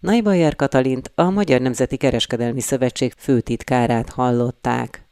Naibajer 0.00 0.56
Katalint, 0.56 1.12
a 1.14 1.30
Magyar 1.30 1.60
Nemzeti 1.60 1.96
Kereskedelmi 1.96 2.60
Szövetség 2.60 3.12
főtitkárát 3.18 4.08
hallották. 4.10 5.05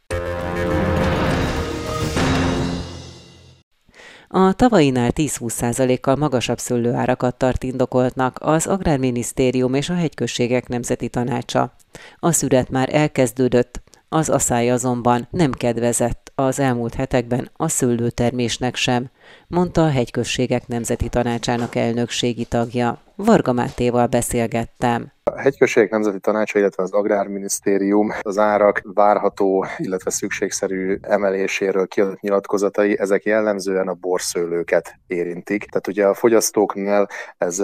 A 4.37 4.53
tavainál 4.53 5.11
10-20%-kal 5.15 6.17
magasabb 6.17 6.59
szőlőárakat 6.59 7.37
tart 7.37 7.63
indokoltnak 7.63 8.39
az 8.41 8.67
Agrárminisztérium 8.67 9.75
és 9.75 9.89
a 9.89 9.95
Hegyközségek 9.95 10.69
Nemzeti 10.69 11.09
Tanácsa. 11.09 11.75
A 12.19 12.33
szüret 12.33 12.71
már 12.71 12.95
elkezdődött, 12.95 13.83
az 14.09 14.29
asszály 14.29 14.71
azonban 14.71 15.29
nem 15.31 15.53
kedvezett 15.53 16.33
az 16.35 16.59
elmúlt 16.59 16.95
hetekben 16.95 17.51
a 17.57 17.69
szőlőtermésnek 17.69 18.77
sem, 18.77 19.11
mondta 19.47 19.85
a 19.85 19.91
Hegyközségek 19.91 20.67
Nemzeti 20.67 21.09
Tanácsának 21.09 21.75
elnökségi 21.75 22.45
tagja. 22.45 22.99
Varga 23.17 23.53
Mátéval 23.53 24.07
beszélgettem. 24.07 25.13
A 25.31 25.41
hegyközségek 25.41 25.91
nemzeti 25.91 26.21
tanácsa, 26.21 26.59
illetve 26.59 26.83
az 26.83 26.93
Agrárminisztérium 26.93 28.13
az 28.21 28.39
árak 28.39 28.81
várható, 28.95 29.67
illetve 29.77 30.11
szükségszerű 30.11 30.99
emeléséről 31.03 31.87
kiadott 31.87 32.21
nyilatkozatai, 32.21 32.99
ezek 32.99 33.25
jellemzően 33.25 33.89
a 33.89 33.95
borszőlőket 33.95 34.95
érintik. 35.07 35.65
Tehát 35.65 35.87
ugye 35.87 36.07
a 36.07 36.15
fogyasztóknál 36.15 37.09
ez 37.39 37.63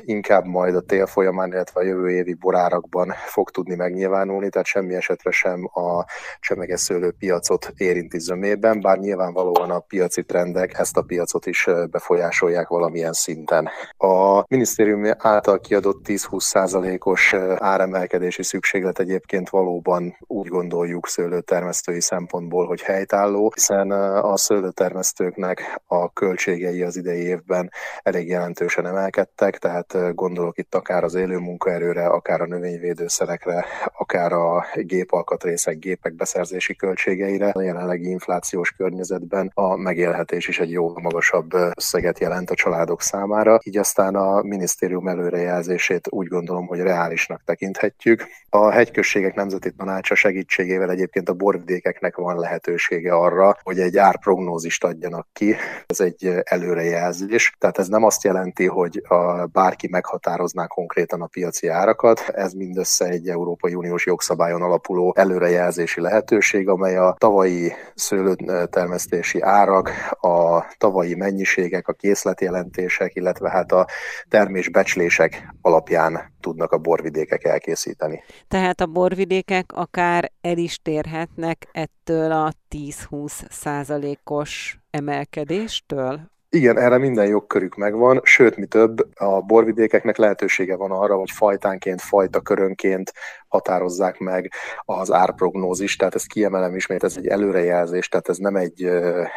inkább 0.00 0.44
majd 0.44 0.74
a 0.74 0.80
tél 0.80 1.06
folyamán, 1.06 1.52
illetve 1.52 1.80
a 1.80 1.84
jövő 1.84 2.10
évi 2.10 2.34
borárakban 2.34 3.12
fog 3.26 3.50
tudni 3.50 3.74
megnyilvánulni, 3.74 4.48
tehát 4.48 4.66
semmi 4.66 4.94
esetre 4.94 5.30
sem 5.30 5.70
a 5.72 6.04
csemeges 6.40 6.92
piacot 7.18 7.72
érinti 7.76 8.18
zömében, 8.18 8.80
bár 8.80 8.98
nyilvánvalóan 8.98 9.70
a 9.70 9.78
piaci 9.78 10.24
trendek 10.24 10.78
ezt 10.84 10.96
a 10.96 11.02
piacot 11.02 11.46
is 11.46 11.68
befolyásolják 11.90 12.68
valamilyen 12.68 13.12
szinten. 13.12 13.68
A 13.96 14.44
minisztérium 14.48 15.04
által 15.18 15.60
kiadott 15.60 16.04
10-20 16.08 16.40
százalékos 16.40 17.34
áremelkedési 17.58 18.42
szükséglet 18.42 18.98
egyébként 18.98 19.48
valóban 19.48 20.16
úgy 20.20 20.48
gondoljuk 20.48 21.08
szőlőtermesztői 21.08 22.00
szempontból, 22.00 22.66
hogy 22.66 22.80
helytálló, 22.80 23.52
hiszen 23.54 23.90
a 24.20 24.36
szőlőtermesztőknek 24.36 25.80
a 25.86 26.12
költségei 26.12 26.82
az 26.82 26.96
idei 26.96 27.20
évben 27.20 27.70
elég 28.02 28.28
jelentősen 28.28 28.86
emelkedtek, 28.86 29.58
tehát 29.58 30.14
gondolok 30.14 30.58
itt 30.58 30.74
akár 30.74 31.04
az 31.04 31.14
élő 31.14 31.38
munkaerőre, 31.38 32.06
akár 32.06 32.40
a 32.40 32.46
növényvédőszerekre, 32.46 33.64
akár 33.98 34.32
a 34.32 34.66
gépalkatrészek, 34.74 35.78
gépek 35.78 36.14
beszerzési 36.14 36.76
költségeire. 36.76 37.48
A 37.48 37.62
jelenlegi 37.62 38.08
inflációs 38.08 38.70
környezetben 38.70 39.50
a 39.54 39.76
megélhetés 39.76 40.48
is 40.48 40.58
egy 40.60 40.72
jó 40.74 40.98
magasabb 40.98 41.52
összeget 41.76 42.18
jelent 42.18 42.50
a 42.50 42.54
családok 42.54 43.02
számára, 43.02 43.58
így 43.62 43.78
aztán 43.78 44.14
a 44.14 44.42
minisztérium 44.42 45.08
előrejelzését 45.08 46.06
úgy 46.10 46.26
gondolom, 46.26 46.66
hogy 46.66 46.80
reálisnak 46.80 47.42
tekinthetjük. 47.44 48.26
A 48.48 48.70
hegyközségek 48.70 49.34
nemzeti 49.34 49.72
tanácsa 49.72 50.14
segítségével 50.14 50.90
egyébként 50.90 51.28
a 51.28 51.34
borvidékeknek 51.34 52.16
van 52.16 52.38
lehetősége 52.38 53.12
arra, 53.12 53.56
hogy 53.62 53.78
egy 53.80 53.96
árprognózist 53.96 54.84
adjanak 54.84 55.26
ki. 55.32 55.54
Ez 55.86 56.00
egy 56.00 56.32
előrejelzés. 56.44 57.56
Tehát 57.58 57.78
ez 57.78 57.88
nem 57.88 58.04
azt 58.04 58.24
jelenti, 58.24 58.66
hogy 58.66 59.02
a 59.08 59.46
bárki 59.46 59.88
meghatározná 59.88 60.66
konkrétan 60.66 61.22
a 61.22 61.26
piaci 61.26 61.68
árakat. 61.68 62.20
Ez 62.20 62.52
mindössze 62.52 63.04
egy 63.04 63.28
Európai 63.28 63.74
Uniós 63.74 64.06
jogszabályon 64.06 64.62
alapuló 64.62 65.14
előrejelzési 65.16 66.00
lehetőség, 66.00 66.68
amely 66.68 66.96
a 66.96 67.14
tavalyi 67.18 67.72
szőlőtermesztési 67.94 69.40
árak, 69.40 69.90
a 70.20 70.63
tavalyi 70.78 71.14
mennyiségek, 71.14 71.88
a 71.88 71.92
készletjelentések, 71.92 73.14
illetve 73.14 73.50
hát 73.50 73.72
a 73.72 73.86
termésbecslések 74.28 75.54
alapján 75.60 76.32
tudnak 76.40 76.72
a 76.72 76.78
borvidékek 76.78 77.44
elkészíteni. 77.44 78.22
Tehát 78.48 78.80
a 78.80 78.86
borvidékek 78.86 79.72
akár 79.72 80.32
el 80.40 80.58
is 80.58 80.78
térhetnek 80.82 81.68
ettől 81.72 82.32
a 82.32 82.52
10-20 82.70 83.50
százalékos 83.50 84.78
emelkedéstől? 84.90 86.32
Igen, 86.54 86.78
erre 86.78 86.98
minden 86.98 87.26
jogkörük 87.26 87.74
megvan, 87.74 88.20
sőt, 88.22 88.56
mi 88.56 88.66
több, 88.66 88.96
a 89.14 89.40
borvidékeknek 89.40 90.16
lehetősége 90.16 90.76
van 90.76 90.90
arra, 90.90 91.16
hogy 91.16 91.30
fajtánként, 91.30 92.00
fajta 92.00 92.40
körönként 92.40 93.12
határozzák 93.48 94.18
meg 94.18 94.52
az 94.84 95.12
árprognózis, 95.12 95.96
tehát 95.96 96.14
ezt 96.14 96.26
kiemelem 96.26 96.74
ismét, 96.74 97.04
ez 97.04 97.14
egy 97.16 97.26
előrejelzés, 97.26 98.08
tehát 98.08 98.28
ez 98.28 98.36
nem 98.36 98.56
egy 98.56 98.90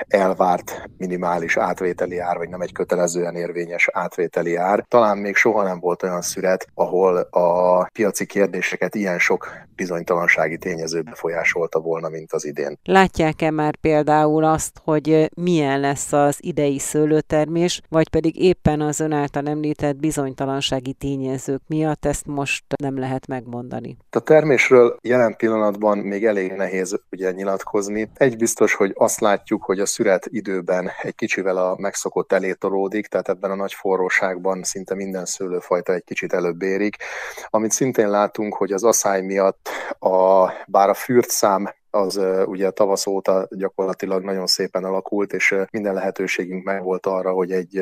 elvárt 0.08 0.84
minimális 0.98 1.58
átvételi 1.58 2.18
ár, 2.18 2.38
vagy 2.38 2.50
nem 2.50 2.62
egy 2.62 2.72
kötelezően 2.72 3.36
érvényes 3.36 3.90
átvételi 3.92 4.56
ár. 4.56 4.86
Talán 4.88 5.18
még 5.18 5.36
soha 5.36 5.64
nem 5.64 5.80
volt 5.80 6.04
olyan 6.04 6.22
szüret, 6.22 6.68
ahol 6.74 7.18
a 7.18 7.84
piaci 7.94 8.26
kérdéseket 8.26 8.96
ilyen 8.96 9.20
sok 9.20 9.48
bizonytalansági 9.76 10.58
tényező 10.58 11.02
befolyásolta 11.02 11.80
volna, 11.80 12.10
mint 12.10 12.32
az 12.32 12.46
idén. 12.46 12.78
Látják-e 12.84 13.52
már 13.52 13.76
például 13.76 14.44
azt, 14.44 14.82
hogy 14.84 15.30
milyen 15.36 15.80
lesz 15.80 16.14
az 16.14 16.38
idei 16.40 16.80
szőlőtermés, 17.08 17.82
vagy 17.90 18.10
pedig 18.10 18.42
éppen 18.44 18.82
az 18.82 19.00
ön 19.00 19.12
által 19.12 19.48
említett 19.48 19.96
bizonytalansági 19.96 20.94
tényezők 20.94 21.62
miatt 21.68 22.06
ezt 22.06 22.26
most 22.26 22.64
nem 22.82 23.00
lehet 23.00 23.28
megmondani? 23.28 23.98
A 24.10 24.20
termésről 24.20 24.98
jelen 25.02 25.36
pillanatban 25.36 25.98
még 25.98 26.26
elég 26.26 26.52
nehéz 26.52 27.00
ugye 27.12 27.32
nyilatkozni. 27.32 28.10
Egy 28.14 28.38
biztos, 28.38 28.74
hogy 28.74 28.92
azt 28.96 29.20
látjuk, 29.20 29.64
hogy 29.64 29.80
a 29.80 29.86
szüret 29.86 30.26
időben 30.30 30.90
egy 31.02 31.16
kicsivel 31.16 31.58
a 31.58 31.76
megszokott 31.80 32.32
elé 32.32 32.54
tolódik, 32.54 33.08
tehát 33.08 33.30
ebben 33.30 33.52
a 33.52 33.56
nagy 33.56 33.74
forróságban 33.74 34.64
szinte 34.64 34.96
minden 34.96 35.26
szőlőfajta 35.26 35.94
egy 35.94 36.04
kicsit 36.04 36.34
előbb 36.34 36.62
érik. 36.62 36.96
Amit 37.50 37.72
szintén 37.72 38.10
látunk, 38.10 38.56
hogy 38.56 38.72
az 38.72 38.84
asszály 38.84 39.22
miatt 39.22 39.70
a, 40.00 40.52
bár 40.68 40.90
a 40.90 40.96
szám 41.22 41.76
az 41.98 42.22
ugye 42.46 42.70
tavasz 42.70 43.08
óta 43.08 43.48
gyakorlatilag 43.50 44.24
nagyon 44.24 44.48
szépen 44.48 44.84
alakult, 44.84 45.34
és 45.34 45.56
minden 45.72 45.94
lehetőségünk 45.94 46.64
megvolt 46.64 47.06
arra, 47.06 47.32
hogy 47.32 47.52
egy 47.52 47.82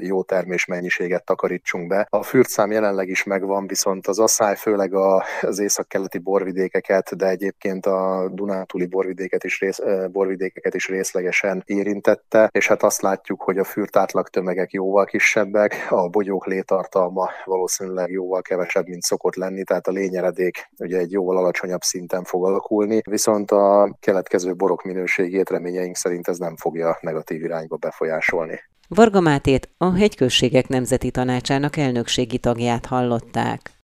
jó 0.00 0.22
termés 0.22 0.64
mennyiséget 0.64 1.24
takarítsunk 1.24 1.86
be. 1.86 2.06
A 2.10 2.22
fürtszám 2.22 2.70
jelenleg 2.70 3.08
is 3.08 3.24
megvan, 3.24 3.66
viszont 3.66 4.06
az 4.06 4.18
asszály 4.18 4.56
főleg 4.56 4.94
az 5.40 5.58
északkeleti 5.58 6.18
borvidékeket, 6.18 7.16
de 7.16 7.28
egyébként 7.28 7.86
a 7.86 8.30
Dunántúli 8.32 8.86
borvidéket 8.86 9.44
is, 9.44 9.60
rész, 9.60 9.80
borvidékeket 10.12 10.74
is 10.74 10.88
részlegesen 10.88 11.62
érintette, 11.66 12.48
és 12.52 12.68
hát 12.68 12.82
azt 12.82 13.02
látjuk, 13.02 13.42
hogy 13.42 13.58
a 13.58 13.64
fürt 13.64 13.96
átlag 13.96 14.28
tömegek 14.28 14.72
jóval 14.72 15.04
kisebbek, 15.04 15.86
a 15.88 16.08
bogyók 16.08 16.46
létartalma 16.46 17.28
valószínűleg 17.44 18.10
jóval 18.10 18.42
kevesebb, 18.42 18.86
mint 18.86 19.02
szokott 19.02 19.34
lenni, 19.34 19.64
tehát 19.64 19.86
a 19.86 19.90
lényeredék 19.90 20.70
ugye 20.78 20.98
egy 20.98 21.12
jóval 21.12 21.36
alacsonyabb 21.36 21.82
szinten 21.82 22.24
fog 22.24 22.44
alakulni, 22.44 23.00
viszont 23.50 23.92
a 23.92 23.96
keletkező 24.00 24.54
borok 24.54 24.82
minőségét 24.82 25.50
reményeink 25.50 25.96
szerint 25.96 26.28
ez 26.28 26.38
nem 26.38 26.56
fogja 26.56 26.98
negatív 27.00 27.42
irányba 27.44 27.76
befolyásolni. 27.76 28.60
Varga 28.88 29.20
Mátét, 29.20 29.68
a 29.76 29.94
Hegyközségek 29.94 30.68
Nemzeti 30.68 31.10
Tanácsának 31.10 31.76
elnökségi 31.76 32.38
tagját 32.38 32.86
hallották. 32.86 33.79